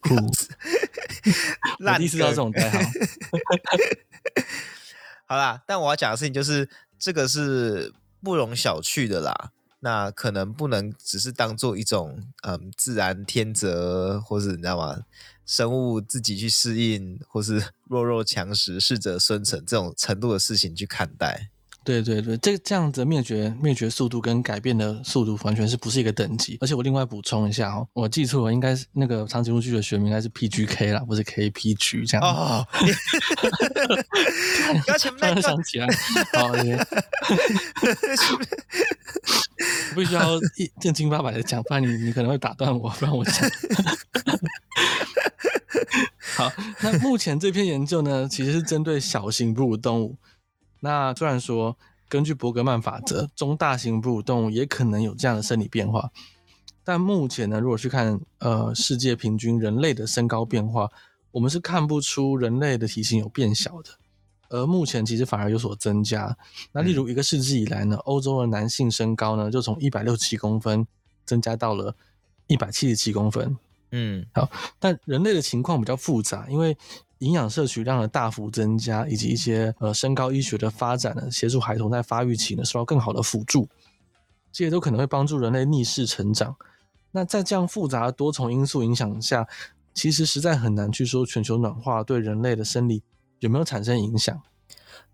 [0.00, 2.78] 酷，我第一次知道这种代号。
[5.26, 6.68] 好啦，但我要讲的事情就是，
[6.98, 9.50] 这个是不容小觑的啦。
[9.80, 14.98] 那可能不能只是当做一种嗯自然天择，或是你知道吗？
[15.46, 21.48] 生物自己去适应，或是 弱肉强食、适者生存这种程度的事情去看待。
[21.84, 26.56] 对对对，这这样子灭绝灭绝速度跟改变的速度完全是不是一个等级？
[26.62, 32.26] 而且我另外补充一下哦，我记错了，应该是那个长颈鹿剧的学名应该是 PGK 啦，不是 KPG 这样。
[32.26, 32.66] 哦，
[34.86, 35.86] 刚前面 想起来，
[36.32, 36.48] 好，
[39.90, 43.34] 我必须要一正经八百的讲，不然你你可能会打断我，不然我讲。
[46.36, 50.16] 好，那目前这篇研究呢，其实是针对小型哺乳动物。
[50.80, 51.76] 那虽然说，
[52.08, 56.10] 根据伯格曼法则，中大型哺乳动物也可能有这样的生理变化，
[56.82, 60.90] 但目前呢，如果去看呃世界平均人类的身高变化，
[61.30, 63.90] 我们是看不出人类的体型有变小的，
[64.48, 66.36] 而目前其实反而有所增加。
[66.72, 70.86] 那例如一个世纪以来呢，欧洲的男性身高呢就从一百六十七公分
[71.24, 71.94] 增加到了
[72.48, 73.56] 一百七十七公分。
[73.96, 76.76] 嗯，好，但人类的情况比较复杂，因为
[77.18, 83.68] 营养摄取量的大幅增加，以及一些呃身高医学的发展呢，协助孩童在发育期呢受到更好的辅助，
[84.50, 86.56] 这些都可能会帮助人类逆势成长。
[87.12, 89.46] 那在这样复杂的多重因素影响下，
[89.94, 93.04] 其实实在很难去说全球暖化对人类的生理
[93.38, 94.42] 有没有产生影响。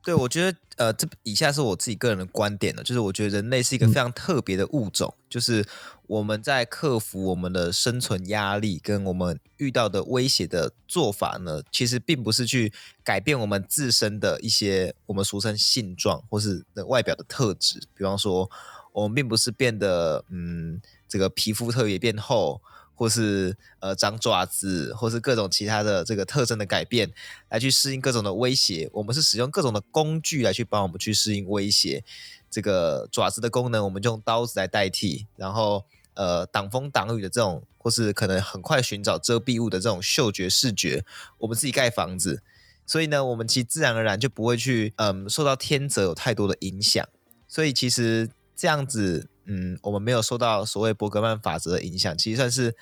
[0.03, 5.65] 对，我觉得呃，这以下是我自己个人的观点呢，就是我觉得人类是一个非常特别的物种，嗯、就是
[6.07, 12.73] 我们在克服我们的生存压力跟我们遇到的威胁的做法呢，其实并不是去
[13.05, 18.51] 改变我们自身的一些我们俗称性状或是外表的特质，比方说
[18.93, 22.61] 我们并不是变得嗯，这个皮肤特别变厚。
[23.01, 27.11] 或是呃长爪子，或是各种其他的这个特征的改变，
[27.49, 28.91] 来去适应各种的威胁。
[28.93, 32.05] 我们是使用各种的工具来去帮我们去适应威胁。
[32.51, 35.27] 这个爪子的功能，我们就用刀子来代替。
[35.35, 41.03] 然后呃挡风挡雨的这种，或是可能很快寻找遮蔽物的这种嗅觉视觉，
[41.39, 42.43] 我们自己盖房子。
[42.85, 47.09] 所以呢，我们其实自然而然就不会去嗯受到天择有太多的影响。
[47.49, 49.31] 所以其实这样子。
[49.53, 52.77] 嗯，我们没有受到所谓伯格曼法则的影响，其实算是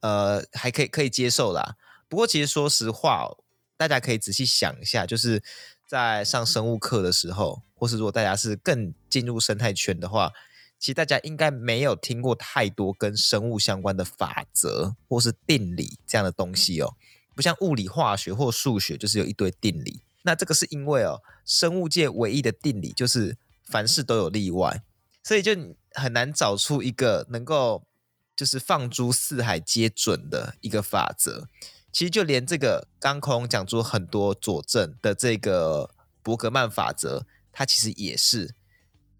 [0.00, 1.76] 呃还可以可以接受啦。
[2.08, 3.36] 不过其实说实话，
[3.76, 5.42] 大家可以仔细想一下，就是
[5.86, 10.32] 在上生物课的时候，或是如果大家是更进入生态圈的话，
[10.78, 16.94] 其实大家应该没有听过太多跟生物相关的法则或是定理这样的东西哦。
[17.34, 20.00] 不像物理、化学或数学，就是有一堆定理。
[20.22, 23.36] 那这个是因为哦，生物界唯一的定理就是
[23.66, 24.82] 凡事都有例外。
[25.22, 25.52] 所以就
[25.98, 27.82] 很难找出一个能够
[28.36, 31.48] 就是放诸四海皆准的一个法则。
[31.90, 35.90] 其实就连这个刚空讲出很多佐证的这个
[36.22, 38.54] 伯格曼法则，它其实也是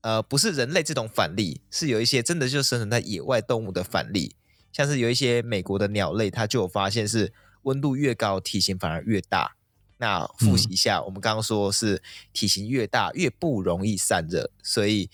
[0.02, 4.36] 呃不是人类这种反例，是有一些真的就生存在野外动物的反例，
[4.70, 9.56] 像是有一些美国的鸟类，它就有发现是温度越高，体型反而越大。
[9.96, 12.02] 那复习一下，嗯、我们刚刚说是
[12.34, 15.08] 体型越大越不容易散热，所以。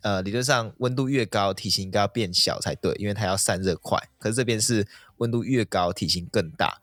[0.00, 3.98] 呃，理论上温度越高，体型应该要变小才对，因为它要散热快。
[4.18, 4.86] 可是这边是
[5.18, 6.80] 温度越高，体型更大。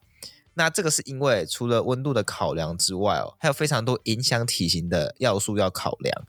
[0.56, 6.26] 那这个是因为除了温度的考量之外哦，还有非常多影响体型的要素要考量。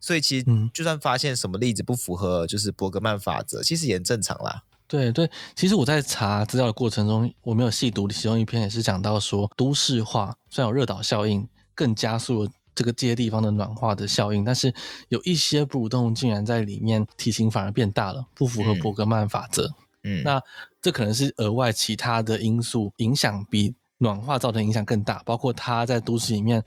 [0.00, 4.62] 所以其实就算发现什么例子不符合就是伯格曼法则，其实也很正常啦。
[4.88, 12.50] 对对，其实我在查资料的过程中，我没有细读其中一篇，也是讲到说都市化虽然有热岛效应，更加速了。
[12.74, 14.72] 这个这些地方的暖化的效应，但是
[15.08, 19.70] 有一些哺乳动物竟然在里面体型反而变大了，不符合伯格曼法则。
[20.04, 20.42] 嗯，那
[20.80, 26.64] 这可能是额外其他的因素影响，比暖化造成影响更大，包括它在都市里面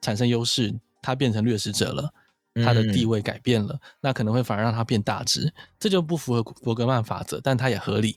[0.00, 2.12] 产生优势，它变成掠食者了，
[2.64, 8.16] 它的地位改变了，嗯、那可能会反而让它变大只，这就不符合伯格曼法则，但它也合理。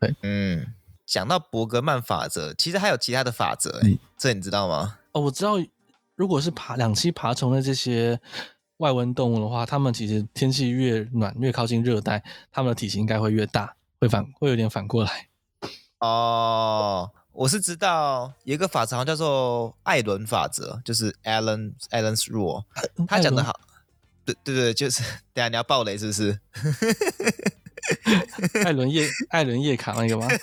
[0.00, 0.66] 对，嗯，
[1.04, 4.98] 讲到伯格曼法则，其实还有其他的法则，哎、嗯，这你知道吗？
[5.12, 5.56] 哦，我知道。
[6.16, 8.18] 如果是爬两栖爬虫的这些
[8.78, 15.28] 外温动物的话，它们其实天气越暖，越靠近热带，它们的体型应该会越大，会反会有点反过来。
[15.98, 22.64] 哦，我是知道有一个法则，好像叫做艾伦法则，就是 Allen Allen's Rule，
[23.06, 23.58] 他讲的好，
[24.24, 25.02] 对对对，就是
[25.32, 26.40] 等下你要爆雷是不是？
[28.64, 30.26] 艾伦叶艾伦叶卡那个吗？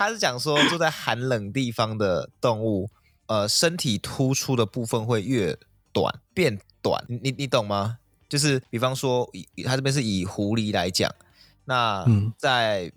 [0.00, 2.88] 他他是讲说住在寒冷地方的动物，
[3.26, 5.58] 呃，身体突出的部分会越
[5.92, 7.98] 短变短，你你懂吗？
[8.26, 11.14] 就是比方说，以他这边是以狐狸来讲，
[11.66, 12.06] 那
[12.38, 12.90] 在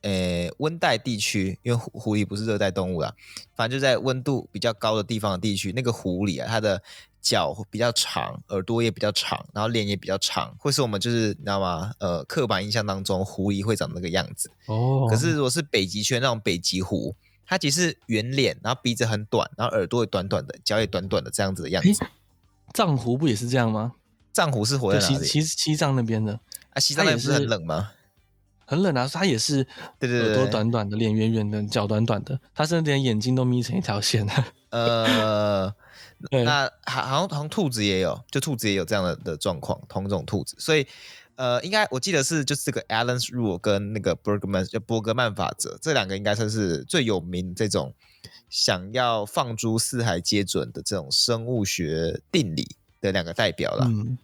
[0.00, 3.14] 呃温带地区，因为狐狐狸不是热带动物啦，
[3.54, 6.82] 反正就在温度比较高的地方的地区，那个狐狸啊，它的。
[7.22, 11.92] 脚比较长，耳朵也比较长，然后脸也比较长，会是我们就是你知道吗？
[12.00, 14.50] 呃，刻板印象当中狐狸会长那个样子。
[14.66, 15.06] 哦。
[15.08, 17.14] 可是如果是北极圈那种北极狐，
[17.46, 22.04] 它其实是圆脸，然后鼻子很短，然后耳朵也短短的，脚也短短的这样子的样子。
[22.74, 23.92] 藏狐不也是这样吗？
[24.32, 24.98] 藏狐是活在？
[25.00, 27.92] 西西西藏那边的啊，西藏也不是很冷吗？
[28.64, 29.62] 很冷啊，它也是
[29.98, 34.26] 对对对，耳朵短短的，脸圆圆的，脚短短的，它甚至连眼睛都眯成一条线。
[34.70, 35.72] 呃。
[36.30, 40.86] 那好，好像好像兔子也有，就兔子也有这样的的状况，同种兔子，所以
[41.34, 47.92] 呃，应该我记得是就是这个 Allen's Rule 跟那个 Bergman 就伯格曼法则这两个应该算是最有名这种
[48.50, 53.86] 想要放诸四海皆准的这种生物学定理的两个代表了。
[53.88, 54.18] 嗯，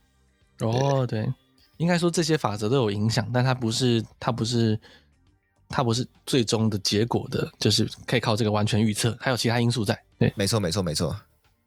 [0.61, 1.33] 哦，对，
[1.79, 4.79] 应该说这些法则都有影响，但它不是它不是
[5.69, 9.99] 它不是最终的结果的，就是可以靠这个完全预测，还有其他因素在。
[10.19, 11.17] 对，没错，没错，没错。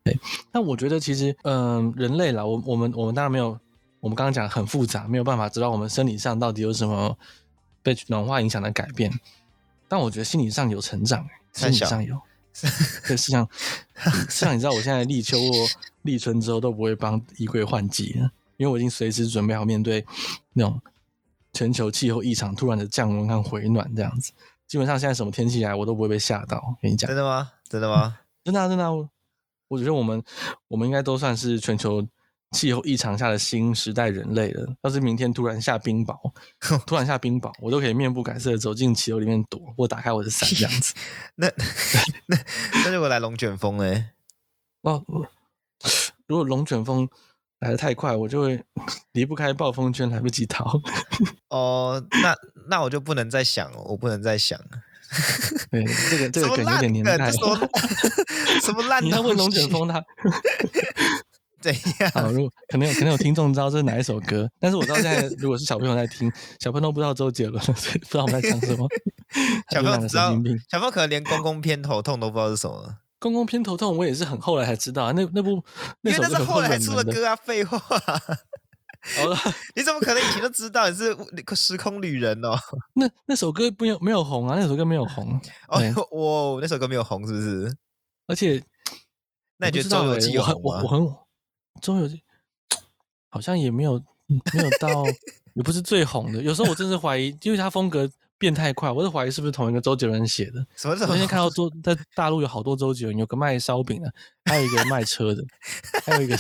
[0.04, 0.20] 对，
[0.52, 3.60] 那我觉得其实，嗯、呃，人类啦，我我们我们当然没有，
[4.00, 7.18] 我们刚刚讲很复杂，没有办法知道我们生理上到底有什么
[7.84, 9.12] 被暖化影响的改变，
[9.88, 12.20] 但我觉得心理上有成长，心理上有。
[13.08, 13.48] 对，是像，
[14.28, 15.54] 是像你知道，我现在立秋或
[16.02, 20.06] 立春之后都不会帮衣柜换季了，因为我已经随时准备好面对
[20.52, 20.82] 那种
[21.54, 24.34] 全球气候异常突然的降温和回暖这样子。
[24.68, 26.76] 基本上现在什么天气来，我都不会被吓到。
[26.82, 27.52] 跟你讲，真的吗？
[27.70, 28.18] 真的吗？
[28.44, 28.92] 真的啊，真的啊。
[29.72, 30.22] 我觉得我们，
[30.68, 32.06] 我们应该都算是全球
[32.52, 34.68] 气候异常下的新时代人类了。
[34.82, 36.14] 要是明天突然下冰雹，
[36.86, 40.94] 突然下冰雹，我都可以面不改色的走进气候里面躲，或打开我的伞这样子。
[41.36, 41.48] 那
[42.26, 42.38] 那
[42.84, 44.10] 那如果来龙卷风嘞？
[44.84, 45.02] 哦，
[46.28, 47.08] 如果龙卷风
[47.60, 48.62] 来的太快，我就会
[49.14, 50.82] 离不开暴风圈，来不及逃。
[51.48, 52.36] 哦，那
[52.68, 54.68] 那我就不能再想了，我不能再想了。
[55.70, 57.32] 对，这个 这个梗有点年代了。
[58.62, 59.04] 什么烂？
[59.04, 60.04] 你要问龙卷风他
[61.62, 62.12] 怎样？
[62.14, 68.88] 好，如果可能有可能有听众知道这是哪一首歌，但是我知道现在如果是小朋友在听，小朋友都不知道周杰伦，所以不知道我们在讲什么。
[69.72, 70.32] 小朋友知道，
[70.70, 72.96] 小朋友可能连公公偏头痛都不知道是什么。
[73.20, 75.64] 公公偏头痛，我也是很后来才知道，那那部
[76.02, 77.78] 那首歌是后来出的歌啊，废话。
[77.78, 78.38] 哦，
[79.76, 81.16] 你怎么可能以前就知道你是
[81.56, 82.56] 时空旅人哦？
[82.94, 85.40] 那那首歌没有没有红啊，那首歌没有红。
[85.68, 85.80] 哦，
[86.12, 87.78] 哇， 那首歌没有红是不是？
[88.28, 88.64] 而且，
[89.58, 90.62] 那你觉得周游记有红吗？
[90.62, 91.16] 我我很
[91.82, 92.22] 周游记
[93.30, 93.94] 好像也没有
[94.54, 95.04] 没有到，
[95.56, 96.42] 也不是最红的。
[96.42, 100.64] 有时候我真是怀疑，因为他风格变太快，我是怀疑是不是同一个周杰伦写的。
[100.76, 101.12] 什么时候？
[101.12, 104.14] 我今天看到周在大陆有好多周杰伦，有个卖烧饼的，
[104.46, 105.44] 还有一个卖车的，
[106.06, 106.38] 还有一个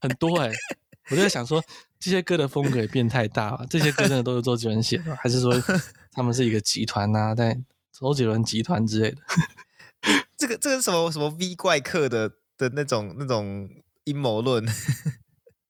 [0.00, 0.54] 很多哎、欸。
[1.10, 1.62] 我就在想说，
[1.98, 3.66] 这些歌的风格也变太大了。
[3.68, 5.52] 这些歌真的都是周杰伦写的，还是说
[6.12, 7.58] 他们是一个集团啊，在
[7.92, 9.18] 周杰伦集团之类的？
[10.36, 13.68] 这个这个是什么什么 V 怪客的的那种那种
[14.04, 14.64] 阴谋论？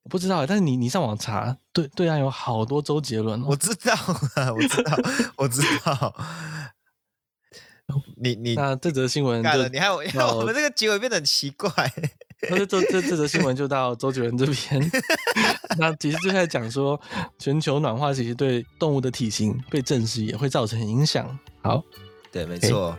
[0.04, 3.46] 我 不知道，但是你你上网查，对对岸有好多周杰伦、哦。
[3.48, 3.92] 我知道
[4.34, 4.98] 啊，我知道，
[5.36, 6.14] 我知道。
[8.22, 9.40] 你你那这则新闻，
[9.72, 9.96] 你还有，
[10.36, 11.92] 我们这个结尾变得很奇怪。
[12.48, 14.90] 那就这这这则新闻就到周杰伦这边。
[15.78, 16.98] 那其实就在讲说，
[17.38, 21.38] 全球暖化其实对动物的体型被证实也会造成影响。
[21.62, 21.82] 好，
[22.32, 22.96] 对，没错。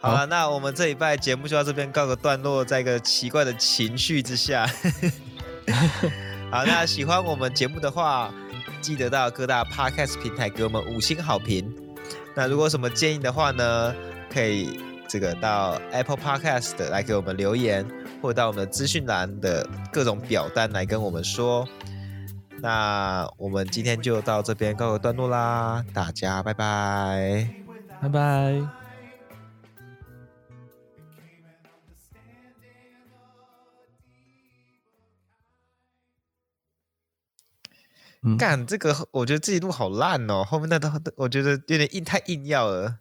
[0.00, 4.66] 好了，那我们这一拜节目就到这边告个段落，在一个奇怪的情绪之下。
[6.52, 8.32] 好，那喜欢我们节目的话，
[8.80, 11.74] 记得到各大 Podcast 平台给我们五星好评。
[12.36, 13.94] 那如果有什么建议的话呢，
[14.30, 14.78] 可以
[15.08, 17.84] 这个到 Apple Podcast 来给我们留言。
[18.20, 21.68] 或到我们的资讯栏的各种表单来跟我们说。
[22.60, 27.48] 那我们今天就到这边告个段落啦，大家拜拜，
[28.00, 28.60] 拜拜。
[38.38, 42.98] 干、嗯、这个，我觉得这一路好烂哦，后面那都我觉得有点硬，太硬要了。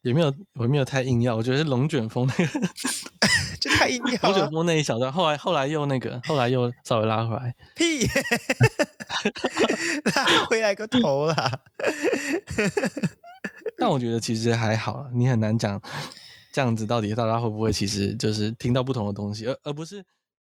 [0.00, 1.36] 也没有，我没有太硬要。
[1.36, 2.60] 我觉得是龙卷风那个
[3.60, 4.30] 就太硬 要。
[4.30, 7.54] 龙卷风那一小段，后来后来又那个，后来又稍微拉回来。
[7.76, 8.06] 屁！
[10.14, 11.60] 拉回来个头啦！
[13.76, 15.80] 但我觉得其实还好，你很难讲
[16.52, 20.04] 这样子到底大家会不会其实就是听到不同的东西，而而不是。